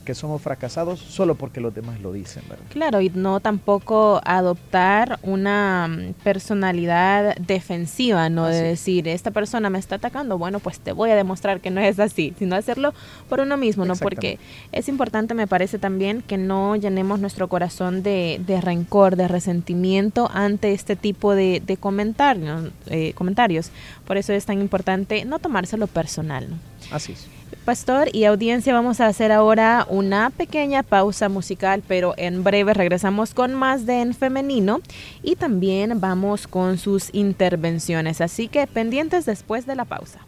que 0.05 0.15
somos 0.15 0.41
fracasados 0.41 0.99
solo 0.99 1.35
porque 1.35 1.59
los 1.59 1.75
demás 1.75 1.99
lo 1.99 2.13
dicen, 2.13 2.43
¿verdad? 2.47 2.65
Claro, 2.69 3.01
y 3.01 3.09
no 3.09 3.41
tampoco 3.41 4.21
adoptar 4.23 5.19
una 5.23 5.87
mm, 5.89 6.13
personalidad 6.23 7.35
defensiva, 7.35 8.29
no 8.29 8.45
de 8.47 8.61
decir, 8.61 9.07
esta 9.07 9.31
persona 9.31 9.69
me 9.69 9.79
está 9.79 9.95
atacando, 9.95 10.37
bueno, 10.37 10.59
pues 10.59 10.79
te 10.79 10.93
voy 10.93 11.09
a 11.09 11.15
demostrar 11.15 11.59
que 11.59 11.71
no 11.71 11.81
es 11.81 11.99
así, 11.99 12.33
sino 12.39 12.55
hacerlo 12.55 12.93
por 13.27 13.41
uno 13.41 13.57
mismo, 13.57 13.83
¿no? 13.83 13.95
Porque 13.95 14.39
es 14.71 14.87
importante, 14.87 15.33
me 15.33 15.47
parece 15.47 15.79
también, 15.79 16.21
que 16.21 16.37
no 16.37 16.75
llenemos 16.75 17.19
nuestro 17.19 17.49
corazón 17.49 18.03
de, 18.03 18.39
de 18.45 18.61
rencor, 18.61 19.15
de 19.15 19.27
resentimiento 19.27 20.29
ante 20.33 20.73
este 20.73 20.95
tipo 20.95 21.35
de, 21.35 21.61
de 21.65 21.77
comentarios, 21.77 22.71
eh, 22.87 23.13
comentarios. 23.13 23.71
Por 24.05 24.17
eso 24.17 24.31
es 24.31 24.45
tan 24.45 24.61
importante 24.61 25.25
no 25.25 25.39
tomárselo 25.39 25.87
personal, 25.87 26.49
¿no? 26.49 26.57
Así 26.91 27.13
es. 27.13 27.34
Pastor 27.63 28.09
y 28.13 28.25
audiencia, 28.25 28.73
vamos 28.73 29.01
a 29.01 29.07
hacer 29.07 29.31
ahora 29.31 29.87
una 29.89 30.29
pequeña 30.29 30.83
pausa 30.83 31.29
musical, 31.29 31.81
pero 31.87 32.13
en 32.17 32.43
breve 32.43 32.73
regresamos 32.73 33.33
con 33.33 33.53
más 33.53 33.85
de 33.85 34.01
En 34.01 34.13
Femenino 34.13 34.81
y 35.23 35.35
también 35.35 35.99
vamos 35.99 36.47
con 36.47 36.77
sus 36.77 37.09
intervenciones, 37.13 38.21
así 38.21 38.47
que 38.47 38.67
pendientes 38.67 39.25
después 39.25 39.65
de 39.65 39.75
la 39.75 39.85
pausa. 39.85 40.19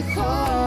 Oh. 0.00 0.57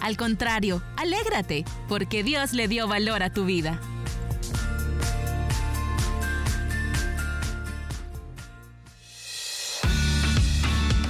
Al 0.00 0.16
contrario, 0.16 0.82
alégrate, 0.96 1.64
porque 1.88 2.22
Dios 2.22 2.52
le 2.52 2.68
dio 2.68 2.86
valor 2.86 3.22
a 3.22 3.30
tu 3.30 3.44
vida. 3.44 3.80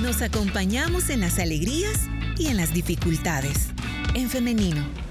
Nos 0.01 0.23
acompañamos 0.23 1.11
en 1.11 1.21
las 1.21 1.39
alegrías 1.39 2.03
y 2.39 2.49
en 2.49 2.57
las 2.57 2.73
dificultades. 2.73 3.69
En 4.15 4.31
femenino 4.31 5.06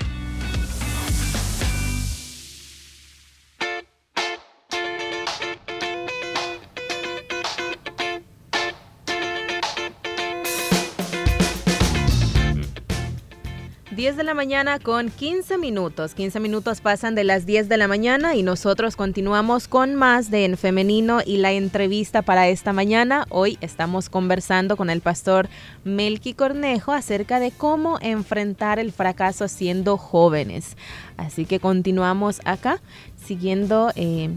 10 14.16 14.20
de 14.20 14.24
la 14.24 14.34
mañana 14.34 14.80
con 14.80 15.10
15 15.10 15.58
minutos. 15.58 16.14
15 16.14 16.40
minutos 16.40 16.80
pasan 16.80 17.16
de 17.16 17.26
las 17.26 17.46
10 17.46 17.68
de 17.68 17.76
la 17.76 17.90
mañana 17.90 18.34
y 18.34 18.44
nosotros 18.44 18.96
continuamos 18.96 19.68
con 19.68 19.94
más 19.94 20.32
de 20.32 20.46
En 20.46 20.56
Femenino 20.56 21.20
y 21.26 21.36
la 21.36 21.52
entrevista 21.52 22.22
para 22.22 22.48
esta 22.48 22.72
mañana. 22.72 23.26
Hoy 23.28 23.58
estamos 23.60 24.08
conversando 24.08 24.78
con 24.78 24.90
el 24.90 25.02
pastor 25.02 25.50
Melqui 25.84 26.34
Cornejo 26.34 26.94
acerca 26.94 27.42
de 27.42 27.52
cómo 27.52 28.00
enfrentar 28.00 28.80
el 28.80 28.94
fracaso 28.94 29.50
siendo 29.50 29.98
jóvenes. 29.98 30.78
Así 31.18 31.44
que 31.46 31.60
continuamos 31.60 32.40
acá 32.46 32.80
siguiendo... 33.18 33.92
Eh, 33.98 34.30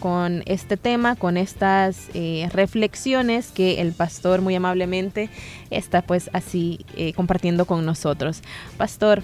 con 0.00 0.42
este 0.46 0.76
tema, 0.76 1.16
con 1.16 1.36
estas 1.36 2.08
eh, 2.14 2.48
reflexiones 2.52 3.50
que 3.50 3.80
el 3.80 3.92
pastor 3.92 4.40
muy 4.40 4.54
amablemente 4.54 5.30
está 5.70 6.02
pues 6.02 6.30
así 6.32 6.84
eh, 6.96 7.12
compartiendo 7.14 7.64
con 7.64 7.84
nosotros. 7.84 8.42
Pastor, 8.76 9.22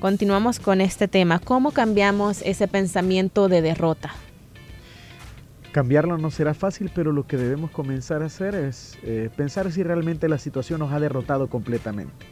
continuamos 0.00 0.60
con 0.60 0.80
este 0.80 1.08
tema. 1.08 1.38
¿Cómo 1.38 1.72
cambiamos 1.72 2.42
ese 2.42 2.68
pensamiento 2.68 3.48
de 3.48 3.62
derrota? 3.62 4.12
Cambiarlo 5.72 6.18
no 6.18 6.32
será 6.32 6.52
fácil, 6.52 6.90
pero 6.92 7.12
lo 7.12 7.28
que 7.28 7.36
debemos 7.36 7.70
comenzar 7.70 8.22
a 8.22 8.26
hacer 8.26 8.56
es 8.56 8.98
eh, 9.04 9.30
pensar 9.36 9.70
si 9.70 9.84
realmente 9.84 10.28
la 10.28 10.38
situación 10.38 10.80
nos 10.80 10.92
ha 10.92 10.98
derrotado 10.98 11.48
completamente. 11.48 12.26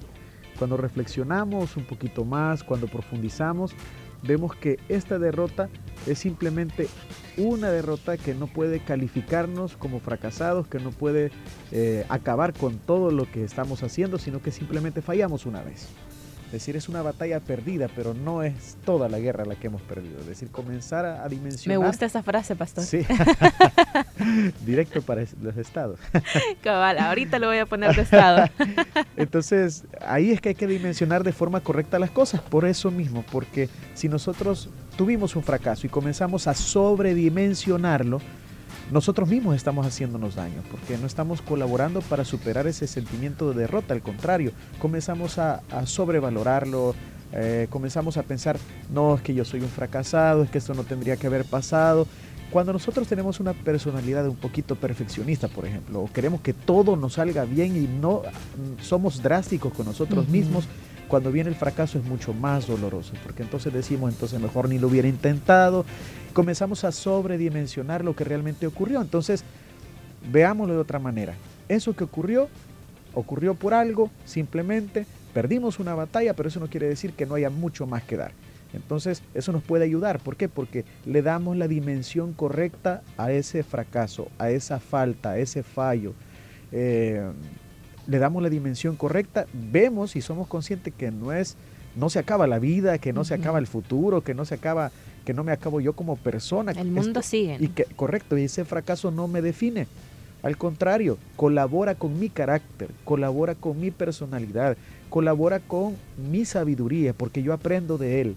Cuando 0.58 0.76
reflexionamos 0.76 1.76
un 1.76 1.84
poquito 1.84 2.24
más, 2.24 2.64
cuando 2.64 2.88
profundizamos, 2.88 3.76
vemos 4.22 4.54
que 4.54 4.78
esta 4.88 5.18
derrota 5.18 5.68
es 6.06 6.18
simplemente 6.18 6.88
una 7.36 7.70
derrota 7.70 8.16
que 8.16 8.34
no 8.34 8.46
puede 8.46 8.80
calificarnos 8.80 9.76
como 9.76 10.00
fracasados, 10.00 10.66
que 10.66 10.78
no 10.78 10.90
puede 10.90 11.30
eh, 11.70 12.04
acabar 12.08 12.52
con 12.52 12.78
todo 12.78 13.10
lo 13.10 13.30
que 13.30 13.44
estamos 13.44 13.82
haciendo, 13.82 14.18
sino 14.18 14.42
que 14.42 14.50
simplemente 14.50 15.02
fallamos 15.02 15.46
una 15.46 15.62
vez. 15.62 15.88
Es 16.48 16.52
decir, 16.52 16.76
es 16.76 16.88
una 16.88 17.02
batalla 17.02 17.40
perdida, 17.40 17.88
pero 17.94 18.14
no 18.14 18.42
es 18.42 18.78
toda 18.86 19.10
la 19.10 19.18
guerra 19.18 19.44
la 19.44 19.54
que 19.54 19.66
hemos 19.66 19.82
perdido. 19.82 20.18
Es 20.20 20.28
decir, 20.28 20.48
comenzar 20.48 21.04
a, 21.04 21.28
dimensionar. 21.28 21.78
Me 21.78 21.86
gusta 21.86 22.06
esa 22.06 22.22
frase, 22.22 22.56
pastor. 22.56 22.84
Sí. 22.84 23.04
Directo 24.64 25.02
para 25.02 25.24
los 25.42 25.56
estados. 25.58 26.00
Cabal, 26.62 26.98
ahorita 27.00 27.38
lo 27.38 27.48
voy 27.48 27.58
a 27.58 27.66
poner 27.66 27.94
de 27.94 28.00
estado. 28.00 28.48
Entonces, 29.18 29.84
ahí 30.00 30.30
es 30.30 30.40
que 30.40 30.48
hay 30.48 30.54
que 30.54 30.66
dimensionar 30.66 31.22
de 31.22 31.32
forma 31.32 31.60
correcta 31.60 31.98
las 31.98 32.10
cosas. 32.10 32.40
Por 32.40 32.64
eso 32.64 32.90
mismo, 32.90 33.22
porque 33.30 33.68
si 33.92 34.08
nosotros 34.08 34.70
tuvimos 34.96 35.36
un 35.36 35.42
fracaso 35.42 35.86
y 35.86 35.90
comenzamos 35.90 36.46
a 36.46 36.54
sobredimensionarlo, 36.54 38.22
nosotros 38.90 39.28
mismos 39.28 39.54
estamos 39.54 39.86
haciéndonos 39.86 40.34
daño, 40.34 40.62
porque 40.70 40.96
no 40.96 41.06
estamos 41.06 41.42
colaborando 41.42 42.00
para 42.00 42.24
superar 42.24 42.66
ese 42.66 42.86
sentimiento 42.86 43.52
de 43.52 43.60
derrota, 43.60 43.94
al 43.94 44.02
contrario, 44.02 44.52
comenzamos 44.78 45.38
a, 45.38 45.60
sobrevalorarlo, 45.84 46.94
eh, 47.32 47.66
comenzamos 47.68 48.16
a 48.16 48.22
pensar, 48.22 48.56
no, 48.92 49.16
es 49.16 49.22
que 49.22 49.34
yo 49.34 49.44
soy 49.44 49.60
un 49.60 49.68
fracasado, 49.68 50.42
es 50.42 50.50
que 50.50 50.58
esto 50.58 50.72
no 50.74 50.84
tendría 50.84 51.16
que 51.16 51.26
haber 51.26 51.44
pasado. 51.44 52.06
Cuando 52.50 52.72
nosotros 52.72 53.06
tenemos 53.06 53.40
una 53.40 53.52
personalidad 53.52 54.26
un 54.26 54.36
poquito 54.36 54.74
perfeccionista, 54.74 55.48
por 55.48 55.66
ejemplo, 55.66 56.00
o 56.00 56.10
queremos 56.10 56.40
que 56.40 56.54
todo 56.54 56.96
nos 56.96 57.14
salga 57.14 57.44
bien 57.44 57.76
y 57.76 57.86
no 57.86 58.22
mm, 58.22 58.82
somos 58.82 59.22
drásticos 59.22 59.74
con 59.74 59.84
nosotros 59.84 60.28
mismos, 60.28 60.66
cuando 61.08 61.32
viene 61.32 61.50
el 61.50 61.56
fracaso 61.56 61.98
es 61.98 62.04
mucho 62.04 62.32
más 62.32 62.66
doloroso, 62.66 63.12
porque 63.24 63.42
entonces 63.42 63.72
decimos, 63.72 64.12
entonces 64.12 64.40
mejor 64.40 64.68
ni 64.68 64.78
lo 64.78 64.88
hubiera 64.88 65.08
intentado, 65.08 65.84
comenzamos 66.32 66.84
a 66.84 66.92
sobredimensionar 66.92 68.04
lo 68.04 68.14
que 68.14 68.24
realmente 68.24 68.66
ocurrió. 68.66 69.00
Entonces, 69.00 69.44
veámoslo 70.30 70.74
de 70.74 70.80
otra 70.80 70.98
manera. 70.98 71.34
Eso 71.68 71.94
que 71.94 72.04
ocurrió, 72.04 72.48
ocurrió 73.14 73.54
por 73.54 73.74
algo, 73.74 74.10
simplemente 74.24 75.06
perdimos 75.34 75.78
una 75.78 75.94
batalla, 75.94 76.34
pero 76.34 76.48
eso 76.48 76.60
no 76.60 76.68
quiere 76.68 76.88
decir 76.88 77.12
que 77.12 77.26
no 77.26 77.34
haya 77.34 77.50
mucho 77.50 77.86
más 77.86 78.02
que 78.02 78.16
dar. 78.16 78.32
Entonces, 78.74 79.22
eso 79.34 79.52
nos 79.52 79.62
puede 79.62 79.84
ayudar. 79.84 80.18
¿Por 80.20 80.36
qué? 80.36 80.48
Porque 80.48 80.84
le 81.06 81.22
damos 81.22 81.56
la 81.56 81.68
dimensión 81.68 82.32
correcta 82.32 83.02
a 83.16 83.32
ese 83.32 83.62
fracaso, 83.62 84.28
a 84.38 84.50
esa 84.50 84.78
falta, 84.78 85.30
a 85.30 85.38
ese 85.38 85.62
fallo. 85.62 86.12
Eh, 86.72 87.22
le 88.06 88.18
damos 88.18 88.42
la 88.42 88.48
dimensión 88.48 88.96
correcta, 88.96 89.46
vemos 89.52 90.16
y 90.16 90.22
somos 90.22 90.48
conscientes 90.48 90.94
que 90.94 91.10
no 91.10 91.32
es, 91.32 91.56
no 91.94 92.08
se 92.08 92.18
acaba 92.18 92.46
la 92.46 92.58
vida, 92.58 92.98
que 92.98 93.12
no 93.12 93.24
se 93.24 93.34
acaba 93.34 93.58
el 93.58 93.66
futuro, 93.66 94.22
que 94.22 94.34
no 94.34 94.44
se 94.44 94.54
acaba, 94.54 94.90
que 95.28 95.34
no 95.34 95.44
me 95.44 95.52
acabo 95.52 95.78
yo 95.78 95.92
como 95.92 96.16
persona. 96.16 96.72
El 96.72 96.90
mundo 96.90 97.20
sigue. 97.20 97.58
Y 97.60 97.68
que, 97.68 97.84
correcto, 97.84 98.38
y 98.38 98.44
ese 98.44 98.64
fracaso 98.64 99.10
no 99.10 99.28
me 99.28 99.42
define. 99.42 99.86
Al 100.42 100.56
contrario, 100.56 101.18
colabora 101.36 101.94
con 101.96 102.18
mi 102.18 102.30
carácter, 102.30 102.88
colabora 103.04 103.54
con 103.54 103.78
mi 103.78 103.90
personalidad, 103.90 104.78
colabora 105.10 105.60
con 105.60 105.96
mi 106.16 106.46
sabiduría, 106.46 107.12
porque 107.12 107.42
yo 107.42 107.52
aprendo 107.52 107.98
de 107.98 108.22
él. 108.22 108.36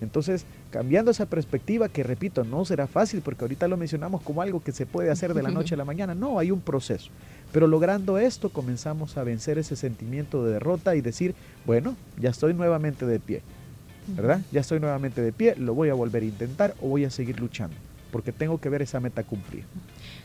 Entonces, 0.00 0.44
cambiando 0.72 1.12
esa 1.12 1.26
perspectiva, 1.26 1.88
que 1.88 2.02
repito, 2.02 2.42
no 2.42 2.64
será 2.64 2.88
fácil, 2.88 3.20
porque 3.20 3.44
ahorita 3.44 3.68
lo 3.68 3.76
mencionamos 3.76 4.20
como 4.22 4.42
algo 4.42 4.60
que 4.60 4.72
se 4.72 4.84
puede 4.84 5.12
hacer 5.12 5.34
de 5.34 5.44
la 5.44 5.50
noche 5.52 5.76
a 5.76 5.78
la 5.78 5.84
mañana, 5.84 6.12
no, 6.16 6.40
hay 6.40 6.50
un 6.50 6.60
proceso. 6.60 7.12
Pero 7.52 7.68
logrando 7.68 8.18
esto 8.18 8.48
comenzamos 8.48 9.16
a 9.16 9.22
vencer 9.22 9.58
ese 9.58 9.76
sentimiento 9.76 10.44
de 10.44 10.54
derrota 10.54 10.96
y 10.96 11.02
decir, 11.02 11.36
bueno, 11.64 11.94
ya 12.18 12.30
estoy 12.30 12.52
nuevamente 12.52 13.06
de 13.06 13.20
pie, 13.20 13.42
¿verdad? 14.06 14.46
Ya 14.50 14.60
estoy 14.60 14.80
nuevamente 14.80 15.22
de 15.22 15.32
pie, 15.32 15.54
lo 15.56 15.74
voy 15.74 15.88
a 15.90 15.94
volver 15.94 16.22
a 16.22 16.26
intentar 16.26 16.74
o 16.78 16.88
voy 16.88 17.04
a 17.04 17.10
seguir 17.10 17.40
luchando, 17.40 17.82
porque 18.12 18.30
tengo 18.30 18.60
que 18.60 18.68
ver 18.68 18.82
esa 18.82 19.00
meta 19.00 19.24
cumplir. 19.24 19.64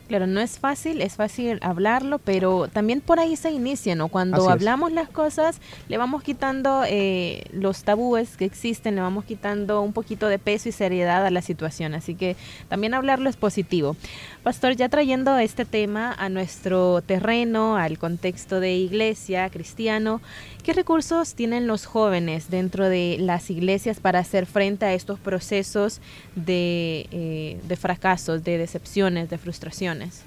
Claro, 0.08 0.26
no 0.26 0.40
es 0.40 0.58
fácil, 0.58 1.02
es 1.02 1.16
fácil 1.16 1.58
hablarlo, 1.60 2.18
pero 2.18 2.66
también 2.68 3.02
por 3.02 3.20
ahí 3.20 3.36
se 3.36 3.50
inicia, 3.50 3.94
¿no? 3.94 4.08
Cuando 4.08 4.48
hablamos 4.48 4.90
las 4.90 5.10
cosas, 5.10 5.60
le 5.88 5.98
vamos 5.98 6.22
quitando 6.22 6.82
eh, 6.86 7.44
los 7.52 7.84
tabúes 7.84 8.38
que 8.38 8.46
existen, 8.46 8.94
le 8.94 9.02
vamos 9.02 9.26
quitando 9.26 9.82
un 9.82 9.92
poquito 9.92 10.28
de 10.28 10.38
peso 10.38 10.70
y 10.70 10.72
seriedad 10.72 11.26
a 11.26 11.30
la 11.30 11.42
situación. 11.42 11.94
Así 11.94 12.14
que 12.14 12.36
también 12.70 12.94
hablarlo 12.94 13.28
es 13.28 13.36
positivo. 13.36 13.96
Pastor, 14.42 14.76
ya 14.76 14.88
trayendo 14.88 15.36
este 15.36 15.66
tema 15.66 16.14
a 16.18 16.30
nuestro 16.30 17.02
terreno, 17.02 17.76
al 17.76 17.98
contexto 17.98 18.60
de 18.60 18.76
iglesia, 18.76 19.50
cristiano, 19.50 20.22
¿qué 20.62 20.72
recursos 20.72 21.34
tienen 21.34 21.66
los 21.66 21.84
jóvenes 21.84 22.48
dentro 22.48 22.88
de 22.88 23.18
las 23.20 23.50
iglesias 23.50 24.00
para 24.00 24.20
hacer 24.20 24.46
frente 24.46 24.86
a 24.86 24.94
estos 24.94 25.18
procesos 25.18 26.00
de, 26.34 27.08
eh, 27.10 27.60
de 27.68 27.76
fracasos, 27.78 28.44
de 28.44 28.58
decepciones, 28.58 29.30
de 29.30 29.38
frustraciones? 29.38 30.22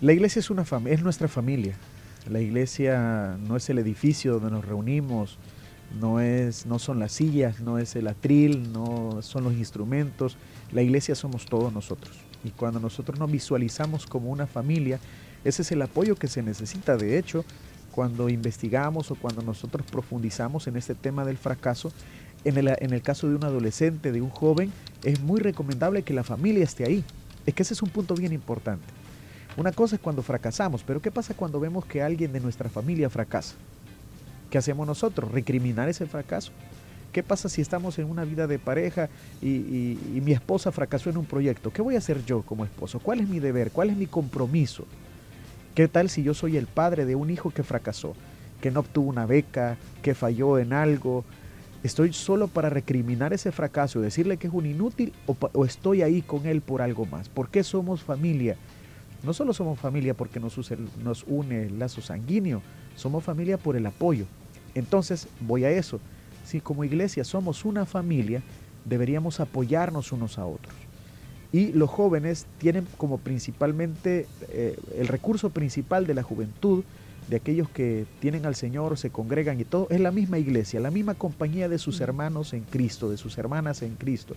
La 0.00 0.12
iglesia 0.12 0.40
es, 0.40 0.50
una 0.50 0.64
es 0.86 1.02
nuestra 1.02 1.28
familia. 1.28 1.76
La 2.28 2.40
iglesia 2.40 3.36
no 3.46 3.56
es 3.56 3.68
el 3.68 3.78
edificio 3.78 4.34
donde 4.34 4.50
nos 4.50 4.64
reunimos, 4.64 5.38
no, 6.00 6.20
es, 6.20 6.66
no 6.66 6.78
son 6.78 6.98
las 6.98 7.12
sillas, 7.12 7.60
no 7.60 7.78
es 7.78 7.94
el 7.96 8.08
atril, 8.08 8.72
no 8.72 9.20
son 9.22 9.44
los 9.44 9.54
instrumentos. 9.54 10.36
La 10.72 10.82
iglesia 10.82 11.14
somos 11.14 11.46
todos 11.46 11.72
nosotros. 11.72 12.16
Y 12.42 12.50
cuando 12.50 12.80
nosotros 12.80 13.18
nos 13.18 13.30
visualizamos 13.30 14.06
como 14.06 14.30
una 14.30 14.46
familia, 14.46 14.98
ese 15.44 15.62
es 15.62 15.72
el 15.72 15.82
apoyo 15.82 16.16
que 16.16 16.28
se 16.28 16.42
necesita. 16.42 16.96
De 16.96 17.18
hecho, 17.18 17.44
cuando 17.92 18.28
investigamos 18.28 19.10
o 19.10 19.14
cuando 19.14 19.42
nosotros 19.42 19.86
profundizamos 19.90 20.66
en 20.66 20.76
este 20.76 20.94
tema 20.94 21.24
del 21.24 21.38
fracaso, 21.38 21.92
en 22.44 22.92
el, 22.92 23.02
caso 23.02 23.28
de 23.28 23.36
un 23.36 23.44
adolescente, 23.44 24.12
de 24.12 24.20
un 24.20 24.30
joven, 24.30 24.72
es 25.02 25.20
muy 25.20 25.40
recomendable 25.40 26.02
que 26.02 26.14
la 26.14 26.24
familia 26.24 26.64
esté 26.64 26.84
ahí. 26.84 27.04
Es 27.46 27.54
que 27.54 27.62
ese 27.62 27.74
es 27.74 27.82
un 27.82 27.88
punto 27.88 28.14
bien 28.14 28.32
importante. 28.32 28.84
Una 29.56 29.72
cosa 29.72 29.96
es 29.96 30.02
cuando 30.02 30.22
fracasamos, 30.22 30.82
pero 30.82 31.00
¿qué 31.00 31.10
pasa 31.10 31.34
cuando 31.34 31.60
vemos 31.60 31.84
que 31.86 32.02
alguien 32.02 32.32
de 32.32 32.40
nuestra 32.40 32.68
familia 32.68 33.08
fracasa? 33.08 33.54
¿Qué 34.50 34.58
hacemos 34.58 34.86
nosotros? 34.86 35.30
¿Recriminar 35.30 35.88
ese 35.88 36.06
fracaso? 36.06 36.52
¿Qué 37.12 37.22
pasa 37.22 37.48
si 37.48 37.62
estamos 37.62 37.98
en 38.00 38.10
una 38.10 38.24
vida 38.24 38.48
de 38.48 38.58
pareja 38.58 39.08
y, 39.40 39.96
mi 40.20 40.32
esposa 40.32 40.72
fracasó 40.72 41.10
en 41.10 41.16
un 41.16 41.24
proyecto? 41.24 41.72
¿Qué 41.72 41.80
voy 41.80 41.94
a 41.94 41.98
hacer 41.98 42.24
yo 42.24 42.42
como 42.42 42.64
esposo? 42.64 42.98
¿Cuál 42.98 43.20
es 43.20 43.28
mi 43.28 43.38
deber? 43.38 43.70
¿Cuál 43.70 43.90
es 43.90 43.96
mi 43.96 44.06
compromiso? 44.06 44.84
¿Qué 45.76 45.86
tal 45.86 46.10
si 46.10 46.24
yo 46.24 46.34
soy 46.34 46.56
el 46.56 46.66
padre 46.66 47.06
de 47.06 47.14
un 47.14 47.30
hijo 47.30 47.50
que 47.50 47.62
fracasó, 47.62 48.14
que 48.60 48.72
no 48.72 48.80
obtuvo 48.80 49.08
una 49.08 49.26
beca, 49.26 49.76
que 50.02 50.14
falló 50.14 50.58
en 50.58 50.72
algo? 50.72 51.24
¿Estoy 51.84 52.12
solo 52.12 52.48
para 52.48 52.70
recriminar 52.70 53.32
ese 53.32 53.52
fracaso 53.52 54.00
decirle 54.00 54.38
que 54.38 54.46
es 54.46 54.52
un 54.52 54.66
inútil 54.66 55.12
o, 55.26 55.64
estoy 55.64 56.02
ahí 56.02 56.22
con 56.22 56.46
él 56.46 56.62
por 56.62 56.82
algo 56.82 57.04
más? 57.04 57.28
¿Por 57.28 57.50
qué 57.50 57.62
somos 57.62 58.02
familia? 58.02 58.56
No 59.22 59.32
solo 59.34 59.52
somos 59.52 59.78
familia 59.78 60.14
porque 60.14 60.40
nos, 60.40 60.58
nos 61.02 61.24
une 61.28 61.64
el 61.64 61.78
lazo 61.78 62.00
sanguíneo, 62.00 62.62
somos 62.96 63.22
familia 63.22 63.58
por 63.58 63.76
el 63.76 63.84
apoyo. 63.84 64.24
Entonces 64.74 65.28
voy 65.40 65.64
a 65.64 65.70
eso 65.70 66.00
si 66.44 66.60
como 66.60 66.84
iglesia 66.84 67.24
somos 67.24 67.64
una 67.64 67.86
familia, 67.86 68.42
deberíamos 68.84 69.40
apoyarnos 69.40 70.12
unos 70.12 70.38
a 70.38 70.46
otros. 70.46 70.74
Y 71.52 71.72
los 71.72 71.90
jóvenes 71.90 72.46
tienen 72.58 72.86
como 72.96 73.18
principalmente 73.18 74.26
eh, 74.48 74.76
el 74.96 75.08
recurso 75.08 75.50
principal 75.50 76.06
de 76.06 76.14
la 76.14 76.22
juventud, 76.22 76.84
de 77.28 77.36
aquellos 77.36 77.68
que 77.70 78.06
tienen 78.20 78.46
al 78.46 78.54
Señor, 78.54 78.98
se 78.98 79.10
congregan 79.10 79.60
y 79.60 79.64
todo, 79.64 79.86
es 79.90 80.00
la 80.00 80.10
misma 80.10 80.38
iglesia, 80.38 80.80
la 80.80 80.90
misma 80.90 81.14
compañía 81.14 81.68
de 81.68 81.78
sus 81.78 82.00
hermanos 82.00 82.52
en 82.52 82.62
Cristo, 82.62 83.10
de 83.10 83.16
sus 83.16 83.38
hermanas 83.38 83.82
en 83.82 83.94
Cristo, 83.94 84.34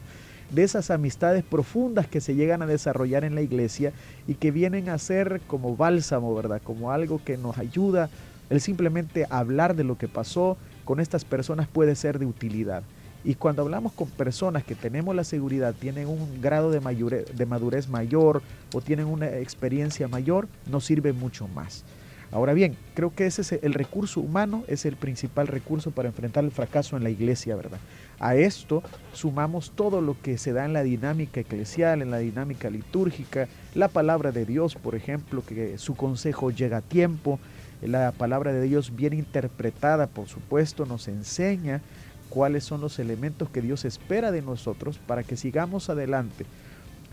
de 0.52 0.63
esas 0.63 0.89
amistades 0.91 1.43
profundas 1.43 2.08
que 2.08 2.21
se 2.21 2.36
llegan 2.36 2.62
a 2.62 2.67
desarrollar 2.67 3.26
en 3.26 3.36
la 3.36 3.41
iglesia 3.41 3.91
y 4.28 4.36
que 4.36 4.52
vienen 4.52 4.89
a 4.89 4.97
ser 4.97 5.41
como 5.47 5.76
bálsamo, 5.76 6.34
¿verdad? 6.34 6.62
Como 6.63 6.91
algo 6.91 7.21
que 7.23 7.38
nos 7.38 7.58
ayuda 7.58 8.10
el 8.50 8.62
simplemente 8.62 9.26
hablar 9.30 9.76
de 9.76 9.84
lo 9.84 9.97
que 9.97 10.08
pasó, 10.08 10.58
con 10.86 11.00
estas 11.00 11.26
personas 11.26 11.67
puede 11.67 11.95
ser 11.95 12.17
de 12.17 12.26
utilidad. 12.26 12.84
Y 13.26 13.36
cuando 13.36 13.62
hablamos 13.62 13.91
con 13.91 14.10
personas 14.10 14.63
que 14.63 14.73
tenemos 14.73 15.13
la 15.13 15.26
seguridad, 15.26 15.76
tienen 15.78 16.08
un 16.08 16.41
grado 16.41 16.71
de, 16.71 16.80
de 16.80 17.45
madurez 17.45 17.89
mayor 17.89 18.41
o 18.73 18.80
tienen 18.80 19.08
una 19.08 19.28
experiencia 19.28 20.08
mayor, 20.08 20.47
nos 20.65 20.86
sirve 20.86 21.12
mucho 21.12 21.47
más. 21.50 21.84
Ahora 22.32 22.54
bien, 22.54 22.76
creo 22.94 23.13
que 23.16 23.26
ese 23.26 23.42
es 23.42 23.54
el 23.54 23.74
recurso 23.74 24.20
humano, 24.20 24.63
es 24.68 24.86
el 24.86 24.98
principal 24.98 25.48
recurso 25.48 25.92
para 25.92 26.10
enfrentar 26.10 26.44
el 26.44 26.52
fracaso 26.52 26.98
en 26.98 27.04
la 27.04 27.10
iglesia, 27.10 27.56
¿verdad? 27.56 27.80
A 28.20 28.36
esto 28.36 28.84
sumamos 29.13 29.72
todo 29.72 30.02
lo 30.02 30.20
que 30.22 30.38
se 30.38 30.52
da 30.52 30.66
en 30.66 30.74
la 30.74 30.84
dinámica 30.84 31.40
eclesial, 31.40 32.02
en 32.02 32.12
la 32.12 32.18
dinámica 32.18 32.70
litúrgica, 32.70 33.48
la 33.76 33.88
palabra 33.88 34.32
de 34.32 34.46
Dios, 34.46 34.76
por 34.76 34.96
ejemplo, 34.96 35.44
que 35.46 35.78
su 35.78 35.96
consejo 35.96 36.52
llega 36.52 36.78
a 36.78 36.82
tiempo, 36.82 37.40
la 37.82 38.12
palabra 38.12 38.52
de 38.52 38.62
Dios 38.63 38.96
bien 38.96 39.13
interpretada, 39.13 40.08
por 40.08 40.28
supuesto, 40.28 40.86
nos 40.86 41.08
enseña 41.08 41.82
cuáles 42.30 42.66
son 42.66 42.82
los 42.82 43.00
elementos 43.00 43.50
que 43.50 43.62
Dios 43.62 43.86
espera 43.86 44.32
de 44.32 44.42
nosotros 44.42 45.00
para 45.06 45.24
que 45.24 45.38
sigamos 45.38 45.90
adelante. 45.90 46.46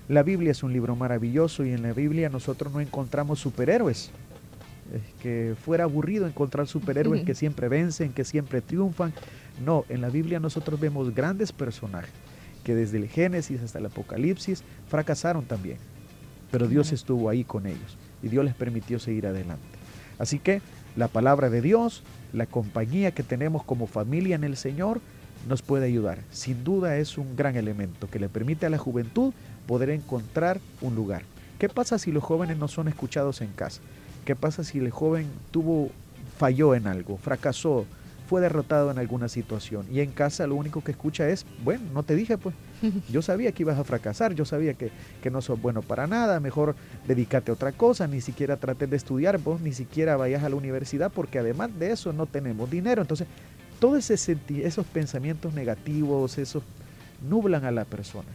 La 0.08 0.22
Biblia 0.22 0.50
es 0.50 0.62
un 0.62 0.72
libro 0.72 0.96
maravilloso 0.96 1.64
y 1.64 1.72
en 1.72 1.82
la 1.82 1.92
Biblia 1.92 2.28
nosotros 2.28 2.72
no 2.72 2.80
encontramos 2.80 3.38
superhéroes. 3.38 4.10
Es 4.92 5.22
que 5.22 5.54
fuera 5.64 5.84
aburrido 5.84 6.26
encontrar 6.26 6.66
superhéroes 6.66 7.24
que 7.24 7.34
siempre 7.34 7.68
vencen, 7.68 8.12
que 8.12 8.24
siempre 8.24 8.60
triunfan. 8.60 9.12
No, 9.64 9.84
en 9.88 10.00
la 10.00 10.10
Biblia 10.10 10.40
nosotros 10.40 10.78
vemos 10.78 11.14
grandes 11.14 11.52
personajes 11.52 12.12
que 12.64 12.74
desde 12.74 12.96
el 12.98 13.08
Génesis 13.08 13.62
hasta 13.62 13.78
el 13.78 13.86
Apocalipsis 13.86 14.64
fracasaron 14.88 15.44
también. 15.44 15.78
Pero 16.50 16.66
Dios 16.66 16.92
estuvo 16.92 17.28
ahí 17.28 17.44
con 17.44 17.66
ellos 17.66 17.96
y 18.22 18.28
Dios 18.28 18.44
les 18.44 18.54
permitió 18.54 18.98
seguir 18.98 19.26
adelante. 19.26 19.64
Así 20.18 20.38
que 20.38 20.62
la 20.96 21.08
palabra 21.08 21.50
de 21.50 21.60
Dios, 21.60 22.02
la 22.32 22.46
compañía 22.46 23.12
que 23.12 23.22
tenemos 23.22 23.64
como 23.64 23.86
familia 23.86 24.36
en 24.36 24.44
el 24.44 24.56
Señor, 24.56 25.00
nos 25.48 25.62
puede 25.62 25.86
ayudar. 25.86 26.20
Sin 26.30 26.64
duda 26.64 26.96
es 26.96 27.18
un 27.18 27.36
gran 27.36 27.56
elemento 27.56 28.08
que 28.08 28.18
le 28.18 28.28
permite 28.28 28.66
a 28.66 28.70
la 28.70 28.78
juventud 28.78 29.34
poder 29.66 29.90
encontrar 29.90 30.60
un 30.80 30.94
lugar. 30.94 31.22
¿Qué 31.58 31.68
pasa 31.68 31.98
si 31.98 32.12
los 32.12 32.24
jóvenes 32.24 32.56
no 32.56 32.68
son 32.68 32.88
escuchados 32.88 33.40
en 33.40 33.48
casa? 33.48 33.80
¿Qué 34.24 34.34
pasa 34.36 34.64
si 34.64 34.78
el 34.78 34.90
joven 34.90 35.26
tuvo, 35.50 35.90
falló 36.38 36.74
en 36.74 36.86
algo, 36.86 37.16
fracasó, 37.18 37.86
fue 38.26 38.40
derrotado 38.40 38.90
en 38.90 38.98
alguna 38.98 39.28
situación 39.28 39.86
y 39.92 40.00
en 40.00 40.10
casa 40.10 40.46
lo 40.46 40.54
único 40.54 40.82
que 40.82 40.92
escucha 40.92 41.28
es, 41.28 41.44
bueno, 41.62 41.84
no 41.92 42.02
te 42.02 42.14
dije 42.14 42.38
pues, 42.38 42.54
yo 43.10 43.20
sabía 43.20 43.52
que 43.52 43.62
ibas 43.62 43.78
a 43.78 43.84
fracasar, 43.84 44.34
yo 44.34 44.44
sabía 44.44 44.74
que, 44.74 44.90
que 45.22 45.30
no 45.30 45.42
sos 45.42 45.60
bueno 45.60 45.82
para 45.82 46.06
nada, 46.06 46.40
mejor 46.40 46.74
dedícate 47.06 47.50
a 47.50 47.54
otra 47.54 47.72
cosa, 47.72 48.06
ni 48.06 48.20
siquiera 48.20 48.56
trates 48.56 48.88
de 48.88 48.96
estudiar 48.96 49.38
vos, 49.38 49.60
ni 49.60 49.72
siquiera 49.72 50.16
vayas 50.16 50.42
a 50.42 50.48
la 50.48 50.56
universidad 50.56 51.12
porque 51.12 51.38
además 51.38 51.78
de 51.78 51.92
eso 51.92 52.12
no 52.12 52.26
tenemos 52.26 52.70
dinero. 52.70 53.02
Entonces, 53.02 53.26
todos 53.78 54.10
esos 54.10 54.86
pensamientos 54.86 55.52
negativos, 55.52 56.38
esos 56.38 56.62
nublan 57.28 57.64
a 57.64 57.70
la 57.70 57.84
persona. 57.84 58.28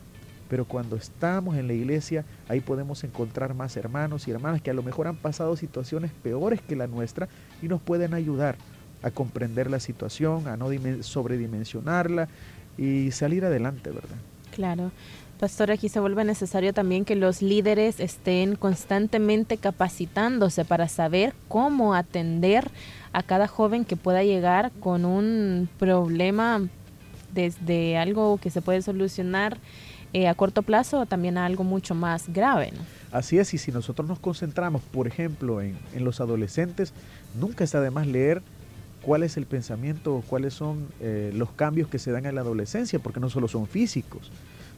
Pero 0.50 0.66
cuando 0.66 0.96
estamos 0.96 1.56
en 1.58 1.68
la 1.68 1.74
iglesia, 1.74 2.26
ahí 2.48 2.60
podemos 2.60 3.04
encontrar 3.04 3.54
más 3.54 3.78
hermanos 3.78 4.28
y 4.28 4.32
hermanas 4.32 4.62
que 4.62 4.72
a 4.72 4.74
lo 4.74 4.84
mejor 4.84 5.08
han 5.08 5.16
pasado 5.16 5.56
situaciones 5.56 6.12
peores 6.24 6.62
que 6.62 6.76
la 6.76 6.88
nuestra 6.88 7.30
y 7.62 7.68
nos 7.68 7.82
pueden 7.82 8.14
ayudar 8.14 8.58
a 9.04 9.12
comprender 9.12 9.70
la 9.70 9.80
situación, 9.80 10.48
a 10.48 10.58
no 10.58 10.68
sobredimensionarla 11.02 12.28
y 12.78 13.12
salir 13.12 13.46
adelante, 13.46 13.92
¿verdad? 13.92 14.18
Claro. 14.54 14.92
Pastor, 15.40 15.72
aquí 15.72 15.88
se 15.88 16.02
vuelve 16.02 16.26
necesario 16.26 16.74
también 16.74 17.06
que 17.06 17.16
los 17.16 17.42
líderes 17.42 18.02
estén 18.02 18.58
constantemente 18.58 19.56
capacitándose 19.56 20.66
para 20.66 20.90
saber 20.90 21.34
cómo 21.48 21.94
atender 21.94 22.70
a 23.14 23.24
cada 23.24 23.48
joven 23.48 23.86
que 23.86 23.96
pueda 23.96 24.24
llegar 24.24 24.72
con 24.82 25.06
un 25.06 25.70
problema 25.80 26.68
desde 27.34 27.98
algo 27.98 28.38
que 28.38 28.50
se 28.50 28.62
puede 28.62 28.82
solucionar 28.82 29.58
eh, 30.13 30.28
a 30.28 30.34
corto 30.36 30.62
plazo 30.62 31.00
o 31.02 31.06
también 31.06 31.38
a 31.38 31.45
algo 31.45 31.63
mucho 31.63 31.95
más 31.95 32.28
grave. 32.28 32.72
Así 33.12 33.38
es, 33.38 33.54
y 33.54 33.58
si 33.58 33.72
nosotros 33.72 34.08
nos 34.08 34.19
concentramos, 34.19 34.82
por 34.82 35.08
ejemplo, 35.08 35.62
en, 35.62 35.78
en 35.93 36.04
los 36.04 36.22
adolescentes, 36.22 36.93
nunca 37.39 37.63
está 37.63 37.82
de 37.82 37.91
más 37.91 38.08
leer 38.08 38.41
cuál 39.02 39.24
es 39.24 39.38
el 39.38 39.45
pensamiento, 39.45 40.24
cuáles 40.28 40.54
son 40.54 40.88
eh, 41.00 41.32
los 41.34 41.52
cambios 41.52 41.89
que 41.89 42.00
se 42.00 42.12
dan 42.12 42.26
en 42.26 42.36
la 42.36 42.41
adolescencia, 42.41 43.00
porque 43.00 43.19
no 43.19 43.30
solo 43.30 43.48
son 43.48 43.67
físicos, 43.67 44.32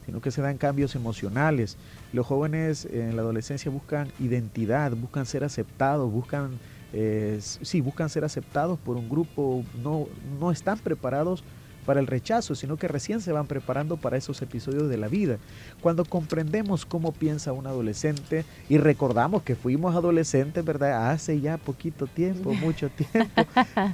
sino 0.06 0.20
que 0.20 0.30
se 0.30 0.42
dan 0.42 0.58
cambios 0.58 0.94
emocionales. 0.94 1.76
Los 2.12 2.26
jóvenes 2.26 2.86
en 2.86 3.16
la 3.16 3.22
adolescencia 3.22 3.70
buscan 3.70 4.08
identidad, 4.18 4.92
buscan 4.92 5.26
ser 5.26 5.44
aceptados, 5.44 6.10
buscan, 6.10 6.58
eh, 6.92 7.38
sí, 7.40 7.80
buscan 7.80 8.08
ser 8.08 8.24
aceptados 8.24 8.78
por 8.78 8.96
un 8.96 9.08
grupo, 9.08 9.64
no, 9.82 10.06
no 10.40 10.50
están 10.50 10.78
preparados 10.78 11.44
para 11.84 12.00
el 12.00 12.06
rechazo, 12.06 12.54
sino 12.54 12.76
que 12.76 12.88
recién 12.88 13.20
se 13.20 13.32
van 13.32 13.46
preparando 13.46 13.96
para 13.96 14.16
esos 14.16 14.40
episodios 14.42 14.88
de 14.88 14.96
la 14.96 15.08
vida. 15.08 15.38
Cuando 15.80 16.04
comprendemos 16.04 16.86
cómo 16.86 17.12
piensa 17.12 17.52
un 17.52 17.66
adolescente 17.66 18.44
y 18.68 18.78
recordamos 18.78 19.42
que 19.42 19.56
fuimos 19.56 19.94
adolescentes, 19.94 20.64
¿verdad? 20.64 21.10
Hace 21.10 21.40
ya 21.40 21.56
poquito 21.56 22.06
tiempo, 22.06 22.54
mucho 22.54 22.90
tiempo, 22.90 23.42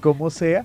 como 0.00 0.30
sea, 0.30 0.64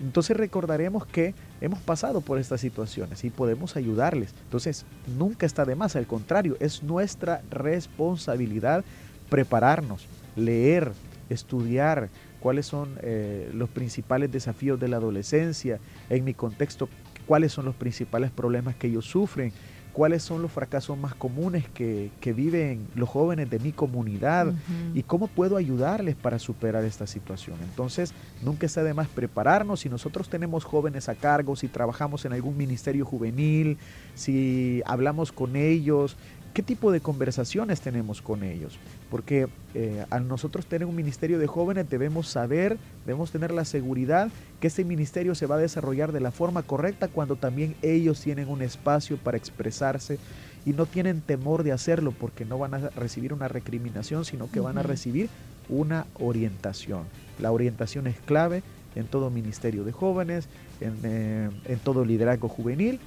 entonces 0.00 0.34
recordaremos 0.36 1.06
que 1.06 1.34
hemos 1.60 1.78
pasado 1.80 2.22
por 2.22 2.38
estas 2.38 2.60
situaciones 2.62 3.22
y 3.22 3.30
podemos 3.30 3.76
ayudarles. 3.76 4.34
Entonces, 4.44 4.86
nunca 5.18 5.44
está 5.44 5.66
de 5.66 5.74
más, 5.76 5.94
al 5.94 6.06
contrario, 6.06 6.56
es 6.58 6.82
nuestra 6.82 7.42
responsabilidad 7.50 8.82
prepararnos, 9.28 10.06
leer, 10.36 10.92
estudiar, 11.28 12.08
cuáles 12.40 12.66
son 12.66 12.98
eh, 13.02 13.50
los 13.54 13.68
principales 13.68 14.32
desafíos 14.32 14.80
de 14.80 14.88
la 14.88 14.96
adolescencia, 14.96 15.78
en 16.08 16.24
mi 16.24 16.34
contexto, 16.34 16.88
cuáles 17.26 17.52
son 17.52 17.64
los 17.64 17.74
principales 17.74 18.30
problemas 18.30 18.74
que 18.74 18.88
ellos 18.88 19.04
sufren, 19.04 19.52
cuáles 19.92 20.22
son 20.22 20.40
los 20.42 20.52
fracasos 20.52 20.96
más 20.96 21.14
comunes 21.14 21.68
que, 21.68 22.10
viven 22.32 22.86
los 22.94 23.08
jóvenes 23.08 23.50
de 23.50 23.58
mi 23.58 23.72
comunidad 23.72 24.52
y 24.94 25.02
cómo 25.02 25.26
puedo 25.26 25.56
ayudarles 25.56 26.14
para 26.14 26.38
superar 26.38 26.84
esta 26.84 27.06
situación. 27.06 27.58
Entonces, 27.62 28.14
nunca 28.42 28.66
está 28.66 28.82
de 28.82 28.94
más 28.94 29.08
prepararnos. 29.08 29.80
Si 29.80 29.88
nosotros 29.88 30.28
tenemos 30.28 30.64
jóvenes 30.64 31.08
a 31.08 31.14
cargo, 31.14 31.56
si 31.56 31.68
trabajamos 31.68 32.24
en 32.24 32.32
algún 32.32 32.56
ministerio 32.56 33.04
juvenil, 33.04 33.78
si 34.14 34.82
hablamos 34.86 35.32
con 35.32 35.56
ellos, 35.56 36.16
¿Qué 36.52 36.64
tipo 36.64 36.90
de 36.90 37.00
conversaciones 37.00 37.80
tenemos 37.80 38.20
con 38.20 38.42
ellos? 38.42 38.76
Porque 39.08 39.46
eh, 39.74 40.04
al 40.10 40.26
nosotros 40.26 40.66
tener 40.66 40.88
un 40.88 40.96
ministerio 40.96 41.38
de 41.38 41.46
jóvenes 41.46 41.88
debemos 41.88 42.26
saber, 42.26 42.76
debemos 43.06 43.30
tener 43.30 43.52
la 43.52 43.64
seguridad 43.64 44.30
que 44.58 44.66
ese 44.66 44.84
ministerio 44.84 45.36
se 45.36 45.46
va 45.46 45.54
a 45.54 45.58
desarrollar 45.58 46.10
de 46.10 46.18
la 46.18 46.32
forma 46.32 46.64
correcta 46.64 47.06
cuando 47.06 47.36
también 47.36 47.76
ellos 47.82 48.20
tienen 48.20 48.48
un 48.48 48.62
espacio 48.62 49.16
para 49.16 49.36
expresarse 49.36 50.18
y 50.66 50.72
no 50.72 50.86
tienen 50.86 51.20
temor 51.20 51.62
de 51.62 51.70
hacerlo 51.70 52.12
porque 52.12 52.44
no 52.44 52.58
van 52.58 52.74
a 52.74 52.90
recibir 52.90 53.32
una 53.32 53.46
recriminación, 53.46 54.24
sino 54.24 54.50
que 54.50 54.58
van 54.58 54.76
a 54.76 54.82
recibir 54.82 55.28
una 55.68 56.06
orientación. 56.14 57.04
La 57.38 57.52
orientación 57.52 58.08
es 58.08 58.16
clave 58.18 58.64
en 58.96 59.06
todo 59.06 59.30
ministerio 59.30 59.84
de 59.84 59.92
jóvenes, 59.92 60.48
en, 60.80 60.98
eh, 61.04 61.50
en 61.66 61.78
todo 61.78 62.04
liderazgo 62.04 62.48
juvenil, 62.48 62.98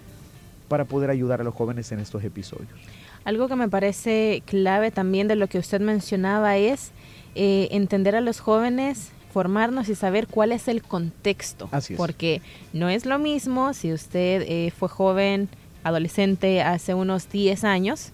para 0.70 0.86
poder 0.86 1.10
ayudar 1.10 1.42
a 1.42 1.44
los 1.44 1.54
jóvenes 1.54 1.92
en 1.92 2.00
estos 2.00 2.24
episodios. 2.24 2.80
Algo 3.26 3.48
que 3.48 3.56
me 3.56 3.70
parece 3.70 4.44
clave 4.46 4.92
también 4.92 5.28
de 5.28 5.36
lo 5.36 5.48
que 5.48 5.58
usted 5.58 5.82
mencionaba 5.82 6.58
es 6.58 6.92
eh, 7.36 7.70
entender 7.72 8.16
a 8.16 8.22
los 8.22 8.40
jóvenes, 8.40 9.12
formarnos 9.32 9.90
y 9.90 9.96
saber 9.96 10.28
cuál 10.28 10.52
es 10.52 10.68
el 10.68 10.84
contexto. 10.84 11.70
Así 11.72 11.94
es. 11.94 11.98
Porque 11.98 12.42
no 12.74 12.90
es 12.90 13.06
lo 13.06 13.20
mismo 13.20 13.74
si 13.74 13.94
usted 13.94 14.44
eh, 14.48 14.72
fue 14.78 14.90
joven, 14.90 15.50
adolescente 15.84 16.62
hace 16.62 16.94
unos 16.94 17.30
10 17.30 17.64
años, 17.64 18.12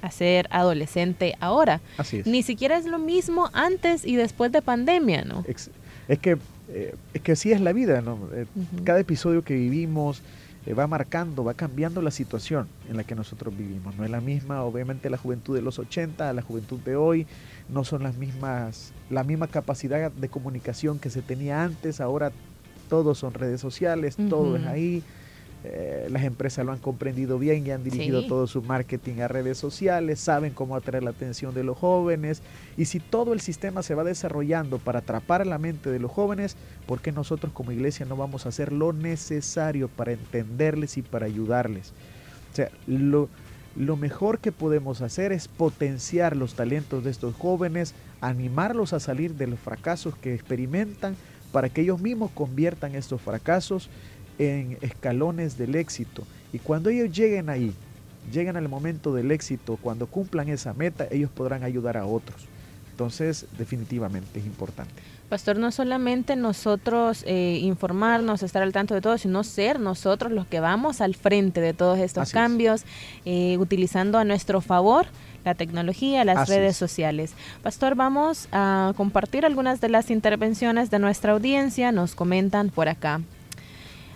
a 0.00 0.10
ser 0.10 0.48
adolescente 0.50 1.34
ahora. 1.40 1.80
Así 1.96 2.18
es. 2.18 2.26
Ni 2.26 2.42
siquiera 2.42 2.76
es 2.76 2.86
lo 2.86 2.98
mismo 2.98 3.50
antes 3.52 4.04
y 4.04 4.16
después 4.16 4.50
de 4.52 4.62
pandemia, 4.62 5.24
¿no? 5.24 5.44
Es 5.46 5.70
que, 6.18 6.38
eh, 6.68 6.94
es 7.14 7.22
que 7.22 7.32
así 7.32 7.52
es 7.52 7.60
la 7.60 7.72
vida, 7.72 8.00
¿no? 8.00 8.18
Cada 8.84 9.00
episodio 9.00 9.42
que 9.42 9.54
vivimos, 9.54 10.22
eh, 10.66 10.74
va 10.74 10.86
marcando, 10.86 11.44
va 11.44 11.54
cambiando 11.54 12.02
la 12.02 12.10
situación 12.10 12.68
en 12.88 12.96
la 12.96 13.04
que 13.04 13.14
nosotros 13.14 13.56
vivimos. 13.56 13.96
No 13.96 14.04
es 14.04 14.10
la 14.10 14.20
misma, 14.20 14.62
obviamente, 14.62 15.10
la 15.10 15.18
juventud 15.18 15.54
de 15.54 15.62
los 15.62 15.78
80, 15.78 16.32
la 16.32 16.42
juventud 16.42 16.78
de 16.80 16.96
hoy, 16.96 17.26
no 17.68 17.84
son 17.84 18.02
las 18.02 18.16
mismas, 18.16 18.92
la 19.10 19.24
misma 19.24 19.48
capacidad 19.48 20.12
de 20.12 20.28
comunicación 20.28 20.98
que 20.98 21.10
se 21.10 21.22
tenía 21.22 21.64
antes, 21.64 22.00
ahora 22.00 22.32
todos 22.88 23.18
son 23.18 23.34
redes 23.34 23.60
sociales, 23.60 24.16
todo 24.28 24.56
es 24.56 24.66
ahí. 24.66 25.02
Eh, 25.64 26.08
las 26.10 26.24
empresas 26.24 26.66
lo 26.66 26.72
han 26.72 26.80
comprendido 26.80 27.38
bien 27.38 27.64
y 27.64 27.70
han 27.70 27.84
dirigido 27.84 28.26
todo 28.26 28.48
su 28.48 28.62
marketing 28.62 29.20
a 29.20 29.28
redes 29.28 29.58
sociales, 29.58 30.18
saben 30.18 30.52
cómo 30.52 30.74
atraer 30.74 31.04
la 31.04 31.10
atención 31.10 31.54
de 31.54 31.62
los 31.62 31.78
jóvenes. 31.78 32.42
Y 32.76 32.86
si 32.86 32.98
todo 32.98 33.32
el 33.32 33.40
sistema 33.40 33.84
se 33.84 33.94
va 33.94 34.02
desarrollando 34.02 34.78
para 34.78 35.00
atrapar 35.00 35.46
la 35.46 35.58
mente 35.58 35.90
de 35.90 36.00
los 36.00 36.10
jóvenes, 36.10 36.56
¿por 36.86 37.00
qué 37.00 37.12
nosotros 37.12 37.52
como 37.52 37.70
iglesia 37.70 38.06
no 38.06 38.16
vamos 38.16 38.44
a 38.44 38.48
hacer 38.48 38.72
lo 38.72 38.92
necesario 38.92 39.86
para 39.88 40.12
entenderles 40.12 40.96
y 40.98 41.02
para 41.02 41.26
ayudarles? 41.26 41.92
O 42.52 42.56
sea, 42.56 42.68
lo, 42.88 43.28
lo 43.76 43.96
mejor 43.96 44.40
que 44.40 44.50
podemos 44.50 45.00
hacer 45.00 45.30
es 45.30 45.46
potenciar 45.46 46.36
los 46.36 46.54
talentos 46.54 47.04
de 47.04 47.10
estos 47.10 47.36
jóvenes, 47.36 47.94
animarlos 48.20 48.92
a 48.92 49.00
salir 49.00 49.34
de 49.34 49.46
los 49.46 49.60
fracasos 49.60 50.16
que 50.16 50.34
experimentan 50.34 51.14
para 51.52 51.68
que 51.68 51.82
ellos 51.82 52.00
mismos 52.00 52.30
conviertan 52.32 52.94
estos 52.94 53.20
fracasos 53.20 53.90
en 54.42 54.78
escalones 54.80 55.56
del 55.58 55.74
éxito. 55.74 56.24
Y 56.52 56.58
cuando 56.58 56.90
ellos 56.90 57.10
lleguen 57.16 57.48
ahí, 57.48 57.74
lleguen 58.30 58.56
al 58.56 58.68
momento 58.68 59.14
del 59.14 59.30
éxito, 59.30 59.78
cuando 59.80 60.06
cumplan 60.06 60.48
esa 60.48 60.74
meta, 60.74 61.06
ellos 61.10 61.30
podrán 61.30 61.62
ayudar 61.62 61.96
a 61.96 62.06
otros. 62.06 62.46
Entonces, 62.90 63.46
definitivamente 63.56 64.38
es 64.38 64.46
importante. 64.46 64.92
Pastor, 65.28 65.58
no 65.58 65.72
solamente 65.72 66.36
nosotros 66.36 67.24
eh, 67.26 67.58
informarnos, 67.62 68.42
estar 68.42 68.62
al 68.62 68.72
tanto 68.74 68.94
de 68.94 69.00
todo, 69.00 69.16
sino 69.16 69.44
ser 69.44 69.80
nosotros 69.80 70.30
los 70.30 70.46
que 70.46 70.60
vamos 70.60 71.00
al 71.00 71.14
frente 71.14 71.62
de 71.62 71.72
todos 71.72 71.98
estos 71.98 72.32
cambios, 72.32 72.84
eh, 73.24 73.56
utilizando 73.58 74.18
a 74.18 74.24
nuestro 74.24 74.60
favor 74.60 75.06
la 75.42 75.54
tecnología, 75.54 76.24
las 76.26 76.50
redes 76.50 76.76
sociales. 76.76 77.32
Pastor, 77.62 77.94
vamos 77.94 78.46
a 78.52 78.92
compartir 78.94 79.46
algunas 79.46 79.80
de 79.80 79.88
las 79.88 80.10
intervenciones 80.10 80.90
de 80.90 80.98
nuestra 80.98 81.32
audiencia. 81.32 81.92
Nos 81.92 82.14
comentan 82.14 82.68
por 82.68 82.90
acá. 82.90 83.22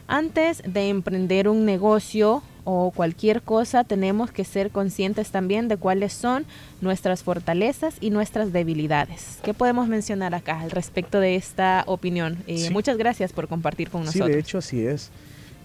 Antes 0.08 0.62
de 0.64 0.88
emprender 0.88 1.48
un 1.48 1.64
negocio 1.64 2.42
o 2.64 2.90
cualquier 2.90 3.42
cosa, 3.42 3.84
tenemos 3.84 4.30
que 4.30 4.44
ser 4.44 4.70
conscientes 4.70 5.30
también 5.30 5.68
de 5.68 5.76
cuáles 5.76 6.12
son 6.12 6.44
nuestras 6.80 7.22
fortalezas 7.22 7.96
y 8.00 8.10
nuestras 8.10 8.52
debilidades. 8.52 9.38
¿Qué 9.42 9.54
podemos 9.54 9.88
mencionar 9.88 10.34
acá 10.34 10.60
al 10.60 10.70
respecto 10.70 11.20
de 11.20 11.36
esta 11.36 11.84
opinión? 11.86 12.38
Eh, 12.46 12.70
muchas 12.70 12.96
gracias 12.96 13.32
por 13.32 13.46
compartir 13.48 13.88
con 13.90 14.04
nosotros. 14.04 14.26
Sí, 14.26 14.32
de 14.32 14.40
hecho 14.40 14.58
así 14.58 14.84
es. 14.84 15.10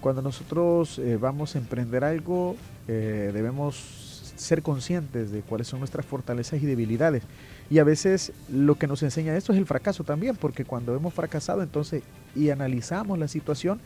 Cuando 0.00 0.22
nosotros 0.22 0.98
eh, 0.98 1.16
vamos 1.16 1.54
a 1.54 1.58
emprender 1.58 2.04
algo, 2.04 2.56
eh, 2.88 3.30
debemos 3.32 4.32
ser 4.36 4.62
conscientes 4.62 5.30
de 5.30 5.42
cuáles 5.42 5.68
son 5.68 5.78
nuestras 5.78 6.04
fortalezas 6.06 6.62
y 6.62 6.66
debilidades. 6.66 7.22
Y 7.70 7.78
a 7.78 7.84
veces 7.84 8.32
lo 8.52 8.74
que 8.74 8.86
nos 8.86 9.02
enseña 9.02 9.36
esto 9.36 9.52
es 9.52 9.58
el 9.58 9.66
fracaso 9.66 10.04
también, 10.04 10.36
porque 10.36 10.64
cuando 10.64 10.94
hemos 10.94 11.14
fracasado 11.14 11.62
entonces 11.62 12.02
y 12.34 12.50
analizamos 12.50 13.18
la 13.18 13.28
situación, 13.28 13.80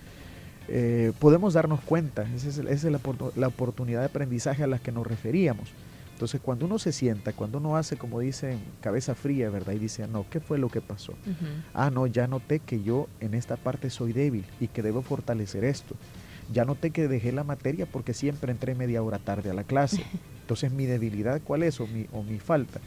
eh, 0.68 1.12
podemos 1.18 1.54
darnos 1.54 1.80
cuenta, 1.80 2.26
esa 2.34 2.48
es, 2.48 2.84
la, 2.84 3.46
oportunidad 3.48 4.00
de 4.00 4.06
aprendizaje 4.06 4.62
a 4.62 4.66
la 4.66 4.78
que 4.78 4.92
nos 4.92 5.06
referíamos. 5.06 5.68
Entonces, 6.12 6.40
cuando 6.40 6.64
uno 6.64 6.78
se 6.78 6.92
sienta, 6.92 7.34
cuando 7.34 7.58
uno 7.58 7.76
hace, 7.76 7.98
como 7.98 8.20
dicen, 8.20 8.58
cabeza 8.80 9.14
fría, 9.14 9.50
¿verdad? 9.50 9.74
Y 9.74 9.78
dice, 9.78 10.08
no, 10.08 10.24
¿qué 10.30 10.40
fue 10.40 10.56
lo 10.56 10.70
que 10.70 10.80
pasó? 10.80 11.12
Ah, 11.74 11.90
no, 11.90 12.06
ya 12.06 12.26
noté 12.26 12.58
que 12.58 12.82
yo 12.82 13.06
en 13.20 13.34
esta 13.34 13.56
parte 13.56 13.90
soy 13.90 14.14
débil 14.14 14.46
y 14.58 14.68
que 14.68 14.82
debo 14.82 15.02
fortalecer 15.02 15.62
esto. 15.64 15.94
Ya 16.52 16.64
noté 16.64 16.90
que 16.90 17.06
dejé 17.06 17.32
la 17.32 17.44
materia 17.44 17.84
porque 17.84 18.14
siempre 18.14 18.50
entré 18.50 18.74
media 18.74 19.02
hora 19.02 19.18
tarde 19.18 19.50
a 19.50 19.54
la 19.54 19.64
clase. 19.64 20.04
Entonces, 20.40 20.72
mi 20.72 20.86
debilidad, 20.86 21.42
¿cuál 21.44 21.62
es? 21.62 21.80
O 21.80 21.86
mi, 21.86 22.06
o 22.12 22.22
mi 22.22 22.38
falta. 22.38 22.80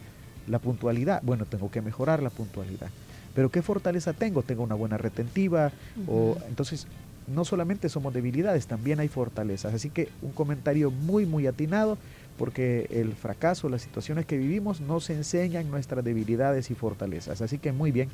La 0.47 0.57
puntualidad. 0.57 1.21
Bueno, 1.23 1.45
tengo 1.45 1.69
que 1.69 1.81
mejorar 1.81 2.23
la 2.23 2.31
puntualidad. 2.31 2.89
Pero 3.35 3.49
¿qué 3.51 3.61
fortaleza 3.61 4.13
tengo? 4.13 4.41
Tengo 4.41 4.63
una 4.63 4.75
buena 4.75 4.97
retentiva. 4.97 5.71
o, 6.07 6.35
entonces, 6.47 6.87
no 7.29 7.45
solamente 7.45 7.89
somos 7.89 8.13
debilidades, 8.13 8.67
también 8.67 8.99
hay 8.99 9.07
fortalezas. 9.07 9.73
Así 9.73 9.89
que 9.89 10.09
un 10.21 10.31
comentario 10.31 10.91
muy, 10.91 11.25
muy 11.25 11.47
atinado, 11.47 11.97
porque 12.37 12.87
el 12.89 13.13
fracaso, 13.13 13.69
las 13.69 13.81
situaciones 13.81 14.25
que 14.25 14.37
vivimos 14.37 14.81
nos 14.81 15.09
enseñan 15.09 15.69
nuestras 15.69 16.03
debilidades 16.03 16.71
y 16.71 16.75
fortalezas. 16.75 17.41
Así 17.41 17.57
que 17.57 17.71
muy 17.71 17.91
bien. 17.91 18.09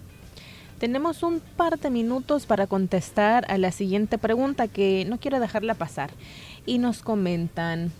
Tenemos 0.79 1.23
un 1.23 1.39
par 1.39 1.79
de 1.79 1.89
minutos 1.89 2.45
para 2.45 2.67
contestar 2.67 3.45
a 3.49 3.57
la 3.57 3.71
siguiente 3.71 4.17
pregunta 4.17 4.67
que 4.67 5.05
no 5.07 5.19
quiero 5.19 5.39
dejarla 5.39 5.73
pasar. 5.73 6.11
Y 6.65 6.79
nos 6.79 7.01
comentan, 7.01 7.91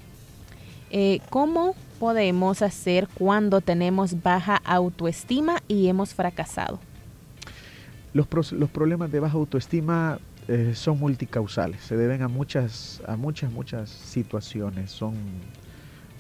eh, 0.92 1.20
¿cómo 1.30 1.76
podemos 2.00 2.62
hacer 2.62 3.08
cuando 3.14 3.62
tenemos 3.62 4.22
baja 4.22 4.58
autoestima 4.66 5.62
y 5.68 5.88
hemos 5.88 6.14
fracasado? 6.14 6.80
Los, 8.14 8.52
los 8.52 8.70
problemas 8.70 9.12
de 9.12 9.20
baja 9.20 9.38
autoestima 9.38 10.20
eh, 10.48 10.74
son 10.76 11.00
multicausales, 11.00 11.82
se 11.82 11.98
deben 11.98 12.22
a 12.22 12.28
muchas, 12.28 13.02
a 13.08 13.16
muchas, 13.16 13.52
muchas 13.52 13.90
situaciones, 13.90 14.92
son 14.92 15.16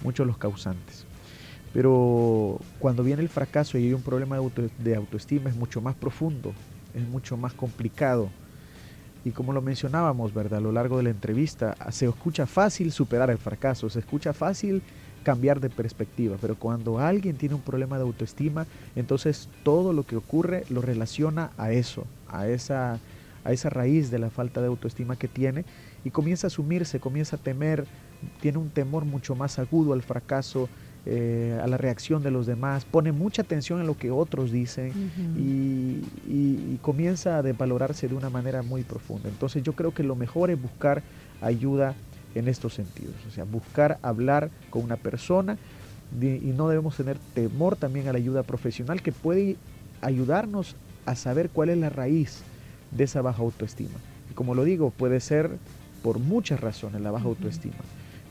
muchos 0.03 0.25
los 0.25 0.37
causantes. 0.37 1.05
Pero 1.73 2.57
cuando 2.79 3.03
viene 3.03 3.21
el 3.21 3.29
fracaso 3.29 3.77
y 3.77 3.85
hay 3.85 3.93
un 3.93 4.01
problema 4.01 4.37
de, 4.77 4.95
autoestima 4.95 5.49
es 5.49 5.55
mucho 5.55 5.81
más 5.81 5.93
profundo, 5.93 6.53
es 6.93 7.07
mucho 7.09 7.37
más 7.37 7.53
complicado. 7.53 8.29
Y 9.25 9.31
como 9.31 9.53
lo 9.53 9.61
mencionábamos, 9.61 10.33
¿verdad? 10.33 10.59
A 10.59 10.61
lo 10.61 10.71
largo 10.71 10.97
de 10.97 11.03
la 11.03 11.09
entrevista, 11.09 11.75
se 11.91 12.05
escucha 12.05 12.45
fácil 12.45 12.91
superar 12.91 13.29
el 13.29 13.37
fracaso, 13.37 13.89
se 13.89 13.99
escucha 13.99 14.33
fácil 14.33 14.81
cambiar 15.23 15.59
de 15.59 15.69
perspectiva, 15.69 16.37
pero 16.39 16.55
cuando 16.55 16.99
alguien 16.99 17.35
tiene 17.35 17.55
un 17.55 17.61
problema 17.61 17.97
de 17.97 18.03
autoestima, 18.03 18.65
entonces 18.95 19.49
todo 19.63 19.91
lo 19.91 20.03
que 20.03 20.15
ocurre 20.15 20.63
lo 20.69 20.81
relaciona 20.81 21.49
a 21.57 21.71
eso, 21.71 22.05
a 22.27 22.47
esa 22.47 22.99
a 23.45 23.53
esa 23.53 23.69
raíz 23.69 24.11
de 24.11 24.19
la 24.19 24.29
falta 24.29 24.59
de 24.59 24.67
autoestima 24.67 25.15
que 25.15 25.27
tiene 25.27 25.63
y 26.03 26.09
comienza 26.09 26.47
a 26.47 26.49
asumirse, 26.49 26.99
comienza 26.99 27.37
a 27.37 27.39
temer, 27.39 27.85
tiene 28.41 28.57
un 28.57 28.69
temor 28.69 29.05
mucho 29.05 29.35
más 29.35 29.59
agudo 29.59 29.93
al 29.93 30.01
fracaso, 30.01 30.67
eh, 31.05 31.57
a 31.63 31.67
la 31.67 31.77
reacción 31.77 32.23
de 32.23 32.31
los 32.31 32.47
demás, 32.47 32.83
pone 32.83 33.11
mucha 33.11 33.43
atención 33.43 33.79
en 33.79 33.85
lo 33.85 33.95
que 33.95 34.09
otros 34.09 34.51
dicen 34.51 34.91
y, 35.37 36.01
comienza 36.81 37.37
a 37.37 37.41
desvalorarse 37.41 38.07
de 38.07 38.13
una 38.13 38.29
manera 38.29 38.61
muy 38.61 38.83
profunda. 38.83 39.27
Entonces 39.27 39.63
yo 39.63 39.73
creo 39.73 39.91
que 39.91 40.03
lo 40.03 40.15
mejor 40.15 40.51
es 40.51 40.61
buscar 40.61 41.01
ayuda 41.41 41.95
en 42.35 42.47
estos 42.47 42.75
sentidos, 42.75 43.15
o 43.27 43.31
sea, 43.31 43.43
buscar 43.43 43.97
hablar 44.03 44.51
con 44.69 44.83
una 44.83 44.95
persona 44.95 45.57
y 46.21 46.51
no 46.55 46.69
debemos 46.69 46.95
tener 46.95 47.17
temor 47.33 47.75
también 47.75 48.07
a 48.07 48.11
la 48.11 48.19
ayuda 48.19 48.43
profesional 48.43 49.01
que 49.01 49.11
puede 49.11 49.55
ayudarnos 50.01 50.75
a 51.07 51.15
saber 51.15 51.49
cuál 51.49 51.69
es 51.69 51.77
la 51.77 51.89
raíz 51.89 52.43
de 52.91 53.03
esa 53.03 53.21
baja 53.21 53.41
autoestima. 53.41 53.99
Y 54.29 54.33
como 54.33 54.55
lo 54.55 54.63
digo, 54.63 54.91
puede 54.91 55.19
ser 55.19 55.51
por 56.01 56.19
muchas 56.19 56.59
razones 56.59 57.01
la 57.01 57.11
baja 57.11 57.25
autoestima, 57.25 57.75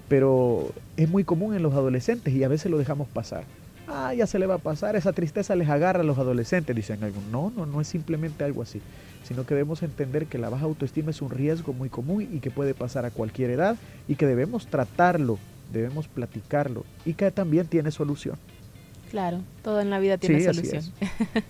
pero 0.09 0.72
es 0.96 1.09
muy 1.09 1.24
común 1.24 1.55
en 1.55 1.62
los 1.62 1.74
adolescentes 1.74 2.32
y 2.32 2.44
a 2.44 2.48
veces 2.48 2.70
lo 2.70 2.78
dejamos 2.78 3.09
pasar. 3.09 3.44
Ah, 3.86 4.14
ya 4.14 4.26
se 4.26 4.38
le 4.38 4.46
va 4.46 4.55
a 4.55 4.59
pasar, 4.59 4.96
esa 4.96 5.12
tristeza 5.12 5.55
les 5.57 5.68
agarra 5.68 6.00
a 6.00 6.05
los 6.05 6.18
adolescentes, 6.18 6.74
dicen 6.74 7.05
algunos. 7.05 7.30
No, 7.30 7.52
no, 7.55 7.66
no 7.66 7.80
es 7.80 7.88
simplemente 7.88 8.44
algo 8.44 8.62
así, 8.62 8.80
sino 9.24 9.44
que 9.44 9.55
debemos 9.55 9.82
entender 9.82 10.26
que 10.26 10.38
la 10.38 10.48
baja 10.48 10.64
autoestima 10.64 11.11
es 11.11 11.20
un 11.20 11.30
riesgo 11.30 11.72
muy 11.72 11.90
común 11.90 12.26
y 12.32 12.40
que 12.40 12.50
puede 12.50 12.74
pasar 12.74 13.05
a 13.05 13.11
cualquier 13.11 13.50
edad 13.50 13.76
y 14.09 14.14
que 14.14 14.26
debemos 14.26 14.68
tratarlo, 14.68 15.38
debemos 15.72 16.09
platicarlo 16.09 16.84
y 17.05 17.14
que 17.14 17.30
también 17.30 17.66
tiene 17.66 17.90
solución. 17.90 18.38
Claro, 19.11 19.40
todo 19.62 19.80
en 19.80 19.90
la 19.90 19.98
vida 19.98 20.18
tiene 20.18 20.42
solución. 20.42 20.82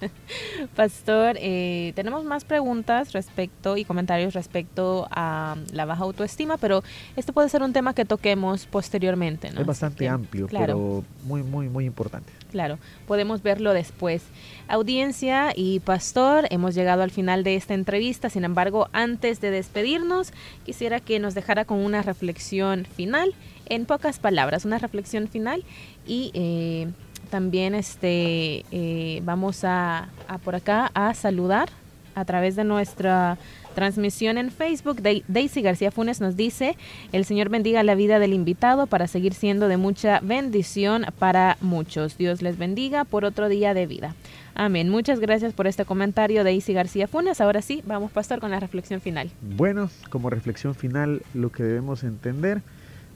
Pastor, 0.77 1.37
eh, 1.41 1.93
tenemos 1.95 2.25
más 2.25 2.45
preguntas 2.45 3.13
respecto 3.13 3.77
y 3.77 3.85
comentarios 3.85 4.35
respecto 4.35 5.09
a 5.11 5.57
la 5.73 5.85
baja 5.85 6.05
autoestima, 6.05 6.59
pero 6.59 6.83
esto 7.17 7.33
puede 7.33 7.49
ser 7.49 7.63
un 7.63 7.73
tema 7.73 7.95
que 7.95 8.05
toquemos 8.05 8.67
posteriormente. 8.67 9.49
Es 9.49 9.67
bastante 9.67 10.09
amplio, 10.09 10.47
pero 10.51 11.05
muy, 11.25 11.43
muy, 11.43 11.69
muy 11.69 11.87
importante. 11.87 12.31
Claro, 12.51 12.79
podemos 13.07 13.43
verlo 13.43 13.73
después. 13.73 14.23
Audiencia 14.69 15.53
y 15.57 15.81
Pastor, 15.81 16.47
hemos 16.51 16.75
llegado 16.75 17.03
al 17.03 17.11
final 17.11 17.45
de 17.45 17.57
esta 17.57 17.75
entrevista. 17.75 18.31
Sin 18.31 18.45
embargo, 18.45 18.89
antes 18.93 19.41
de 19.41 19.51
despedirnos, 19.51 20.33
quisiera 20.65 21.01
que 21.01 21.19
nos 21.19 21.35
dejara 21.35 21.65
con 21.65 21.79
una 21.79 22.03
reflexión 22.03 22.85
final, 22.85 23.35
en 23.67 23.87
pocas 23.87 24.19
palabras, 24.19 24.65
una 24.65 24.79
reflexión 24.79 25.29
final 25.29 25.65
y 26.07 26.31
eh, 26.35 26.89
también 27.25 27.75
este, 27.75 28.65
eh, 28.71 29.21
vamos 29.25 29.65
a, 29.65 30.09
por 30.45 30.55
acá 30.55 30.91
a 30.95 31.15
saludar 31.15 31.69
a 32.15 32.25
través 32.25 32.57
de 32.57 32.65
nuestra 32.65 33.39
transmisión 33.75 34.39
en 34.39 34.51
Facebook. 34.51 35.03
Daisy 35.03 35.63
García 35.63 35.91
Funes 35.91 36.21
nos 36.21 36.37
dice, 36.37 36.77
el 37.13 37.25
Señor 37.25 37.49
bendiga 37.49 37.83
la 37.83 37.95
vida 37.95 38.19
del 38.19 38.33
invitado 38.33 38.87
para 38.87 39.09
seguir 39.09 39.35
siendo 39.35 39.69
de 39.69 39.77
mucha 39.77 40.21
bendición 40.21 41.07
para 41.19 41.57
muchos. 41.61 42.17
Dios 42.17 42.41
les 42.41 42.57
bendiga 42.57 43.05
por 43.05 43.25
otro 43.25 43.49
día 43.49 43.75
de 43.75 43.87
vida. 43.87 44.15
Amén. 44.55 44.89
Muchas 44.89 45.19
gracias 45.19 45.53
por 45.53 45.67
este 45.67 45.85
comentario, 45.85 46.45
Daisy 46.45 46.73
García 46.73 47.09
Funes. 47.09 47.41
Ahora 47.41 47.61
sí, 47.61 47.83
vamos, 47.85 48.13
pastor, 48.13 48.39
con 48.39 48.53
la 48.53 48.61
reflexión 48.61 49.01
final. 49.01 49.31
Bueno, 49.43 49.91
como 50.11 50.31
reflexión 50.31 50.77
final, 50.77 51.23
lo 51.35 51.51
que 51.51 51.65
debemos 51.65 52.05
entender 52.05 52.63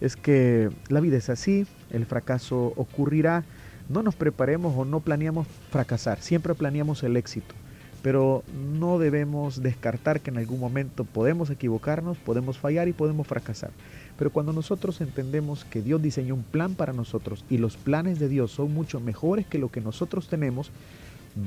es 0.00 0.16
que 0.16 0.70
la 0.88 1.00
vida 1.00 1.16
es 1.16 1.28
así, 1.28 1.66
el 1.90 2.06
fracaso 2.06 2.72
ocurrirá, 2.76 3.44
no 3.88 4.02
nos 4.02 4.14
preparemos 4.14 4.74
o 4.76 4.84
no 4.84 5.00
planeamos 5.00 5.46
fracasar, 5.70 6.20
siempre 6.20 6.54
planeamos 6.54 7.02
el 7.02 7.16
éxito, 7.16 7.54
pero 8.02 8.44
no 8.76 8.98
debemos 8.98 9.62
descartar 9.62 10.20
que 10.20 10.30
en 10.30 10.38
algún 10.38 10.60
momento 10.60 11.04
podemos 11.04 11.50
equivocarnos, 11.50 12.18
podemos 12.18 12.58
fallar 12.58 12.88
y 12.88 12.92
podemos 12.92 13.26
fracasar. 13.26 13.70
Pero 14.18 14.30
cuando 14.30 14.52
nosotros 14.52 15.00
entendemos 15.00 15.64
que 15.64 15.80
Dios 15.80 16.02
diseñó 16.02 16.34
un 16.34 16.42
plan 16.42 16.74
para 16.74 16.92
nosotros 16.92 17.44
y 17.48 17.58
los 17.58 17.76
planes 17.76 18.18
de 18.18 18.28
Dios 18.28 18.50
son 18.50 18.74
mucho 18.74 19.00
mejores 19.00 19.46
que 19.46 19.58
lo 19.58 19.70
que 19.70 19.80
nosotros 19.80 20.28
tenemos, 20.28 20.70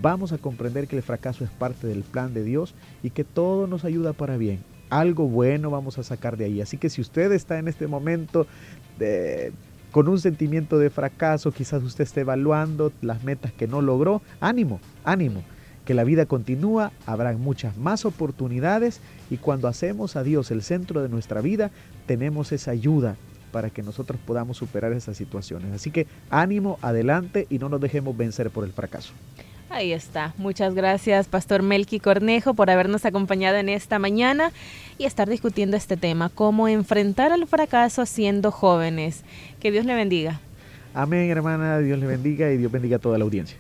vamos 0.02 0.32
a 0.32 0.38
comprender 0.38 0.88
que 0.88 0.96
el 0.96 1.04
fracaso 1.04 1.44
es 1.44 1.50
parte 1.50 1.88
del 1.88 2.04
plan 2.04 2.34
de 2.34 2.44
Dios 2.44 2.74
y 3.04 3.10
que 3.10 3.24
todo 3.24 3.68
nos 3.68 3.84
ayuda 3.84 4.14
para 4.14 4.38
bien. 4.38 4.60
Algo 4.90 5.28
bueno 5.28 5.70
vamos 5.70 5.98
a 5.98 6.04
sacar 6.04 6.38
de 6.38 6.46
ahí. 6.46 6.62
Así 6.62 6.78
que 6.78 6.90
si 6.90 7.02
usted 7.02 7.32
está 7.32 7.60
en 7.60 7.68
este 7.68 7.88
momento 7.88 8.48
de 8.98 9.52
con 9.92 10.08
un 10.08 10.20
sentimiento 10.20 10.80
de 10.80 10.90
fracaso, 10.90 11.52
quizás 11.52 11.84
usted 11.84 12.04
esté 12.04 12.22
evaluando 12.22 12.92
las 13.02 13.24
metas 13.24 13.52
que 13.52 13.68
no 13.68 13.82
logró, 13.82 14.22
ánimo, 14.40 14.80
ánimo, 15.04 15.44
que 15.86 15.94
la 15.94 16.04
vida 16.04 16.26
continúa, 16.26 16.92
habrá 17.06 17.34
muchas 17.34 17.78
más 17.78 18.06
oportunidades 18.06 19.02
y 19.30 19.38
cuando 19.38 19.68
hacemos 19.68 20.16
a 20.16 20.24
Dios 20.24 20.52
el 20.52 20.62
centro 20.62 21.02
de 21.02 21.10
nuestra 21.10 21.42
vida, 21.42 21.72
tenemos 22.06 22.52
esa 22.52 22.72
ayuda 22.72 23.18
para 23.52 23.70
que 23.70 23.84
nosotros 23.84 24.20
podamos 24.26 24.58
superar 24.58 24.94
esas 24.94 25.18
situaciones. 25.18 25.74
Así 25.74 25.92
que 25.92 26.08
ánimo, 26.30 26.80
adelante 26.82 27.48
y 27.50 27.60
no 27.60 27.68
nos 27.68 27.82
dejemos 27.82 28.16
vencer 28.16 28.50
por 28.50 28.64
el 28.64 28.72
fracaso. 28.72 29.14
Ahí 29.72 29.94
está. 29.94 30.34
Muchas 30.38 30.76
gracias, 30.76 31.28
Pastor 31.28 31.64
Melqui 31.64 32.02
Cornejo, 32.02 32.54
por 32.54 32.70
habernos 32.70 33.06
acompañado 33.06 33.56
en 33.58 33.70
esta 33.70 34.00
mañana 34.00 34.52
y 34.98 35.06
estar 35.06 35.30
discutiendo 35.30 35.78
este 35.78 35.96
tema, 35.96 36.28
cómo 36.28 36.68
enfrentar 36.68 37.32
el 37.32 37.48
fracaso 37.48 38.06
siendo 38.06 38.52
jóvenes. 38.52 39.24
Que 39.62 39.72
Dios 39.72 39.86
le 39.86 39.96
bendiga. 39.96 40.42
Amén, 40.94 41.30
hermana. 41.30 41.80
Dios 41.80 41.98
le 42.00 42.06
bendiga 42.06 42.52
y 42.52 42.58
Dios 42.58 42.70
bendiga 42.70 42.98
a 42.98 43.00
toda 43.00 43.18
la 43.18 43.24
audiencia. 43.24 43.58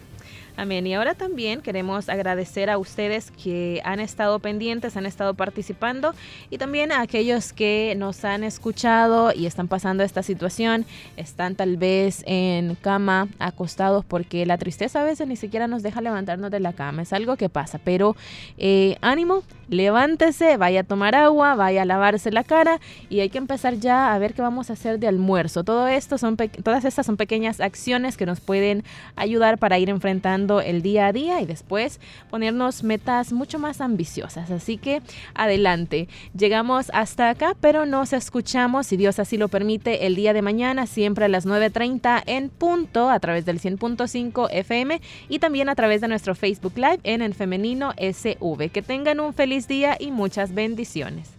Amén. 0.57 0.85
Y 0.85 0.93
ahora 0.93 1.15
también 1.15 1.61
queremos 1.61 2.09
agradecer 2.09 2.69
a 2.69 2.77
ustedes 2.77 3.31
que 3.31 3.81
han 3.85 3.99
estado 3.99 4.39
pendientes, 4.39 4.97
han 4.97 5.05
estado 5.05 5.33
participando 5.33 6.13
y 6.49 6.57
también 6.57 6.91
a 6.91 7.01
aquellos 7.01 7.53
que 7.53 7.95
nos 7.97 8.25
han 8.25 8.43
escuchado 8.43 9.31
y 9.33 9.45
están 9.45 9.67
pasando 9.67 10.03
esta 10.03 10.23
situación, 10.23 10.85
están 11.15 11.55
tal 11.55 11.77
vez 11.77 12.23
en 12.27 12.75
cama, 12.75 13.29
acostados, 13.39 14.03
porque 14.03 14.45
la 14.45 14.57
tristeza 14.57 15.01
a 15.01 15.03
veces 15.05 15.27
ni 15.27 15.37
siquiera 15.37 15.67
nos 15.67 15.83
deja 15.83 16.01
levantarnos 16.01 16.51
de 16.51 16.59
la 16.59 16.73
cama, 16.73 17.03
es 17.03 17.13
algo 17.13 17.37
que 17.37 17.49
pasa, 17.49 17.79
pero 17.83 18.15
eh, 18.57 18.97
ánimo, 19.01 19.43
levántese, 19.69 20.57
vaya 20.57 20.81
a 20.81 20.83
tomar 20.83 21.15
agua, 21.15 21.55
vaya 21.55 21.83
a 21.83 21.85
lavarse 21.85 22.29
la 22.31 22.43
cara 22.43 22.79
y 23.09 23.21
hay 23.21 23.29
que 23.29 23.37
empezar 23.37 23.75
ya 23.75 24.13
a 24.13 24.19
ver 24.19 24.33
qué 24.33 24.41
vamos 24.41 24.69
a 24.69 24.73
hacer 24.73 24.99
de 24.99 25.07
almuerzo. 25.07 25.63
Todo 25.63 25.87
esto 25.87 26.17
son 26.17 26.35
todas 26.35 26.83
estas 26.85 27.05
son 27.05 27.17
pequeñas 27.17 27.61
acciones 27.61 28.17
que 28.17 28.25
nos 28.25 28.41
pueden 28.41 28.83
ayudar 29.15 29.57
para 29.57 29.79
ir 29.79 29.89
enfrentando 29.89 30.40
el 30.61 30.81
día 30.81 31.07
a 31.07 31.13
día 31.13 31.41
y 31.41 31.45
después 31.45 31.99
ponernos 32.29 32.83
metas 32.83 33.31
mucho 33.31 33.59
más 33.59 33.81
ambiciosas. 33.81 34.49
Así 34.49 34.77
que 34.77 35.01
adelante. 35.33 36.07
Llegamos 36.37 36.89
hasta 36.93 37.29
acá, 37.29 37.55
pero 37.59 37.85
nos 37.85 38.13
escuchamos, 38.13 38.87
si 38.87 38.97
Dios 38.97 39.19
así 39.19 39.37
lo 39.37 39.47
permite, 39.47 40.07
el 40.07 40.15
día 40.15 40.33
de 40.33 40.41
mañana, 40.41 40.87
siempre 40.87 41.25
a 41.25 41.27
las 41.27 41.45
9.30 41.45 42.23
en 42.25 42.49
punto, 42.49 43.09
a 43.09 43.19
través 43.19 43.45
del 43.45 43.59
100.5 43.59 44.49
FM 44.51 45.01
y 45.29 45.39
también 45.39 45.69
a 45.69 45.75
través 45.75 46.01
de 46.01 46.07
nuestro 46.07 46.35
Facebook 46.35 46.73
Live 46.75 46.99
en 47.03 47.21
el 47.21 47.35
femenino 47.35 47.93
SV. 47.97 48.69
Que 48.71 48.81
tengan 48.81 49.19
un 49.19 49.33
feliz 49.33 49.67
día 49.67 49.97
y 49.99 50.11
muchas 50.11 50.53
bendiciones. 50.53 51.29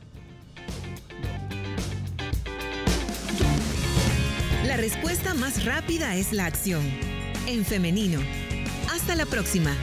La 4.66 4.76
respuesta 4.76 5.34
más 5.34 5.64
rápida 5.64 6.16
es 6.16 6.32
la 6.32 6.46
acción. 6.46 6.82
En 7.46 7.64
femenino. 7.64 8.20
Hasta 8.92 9.14
la 9.14 9.24
próxima. 9.24 9.74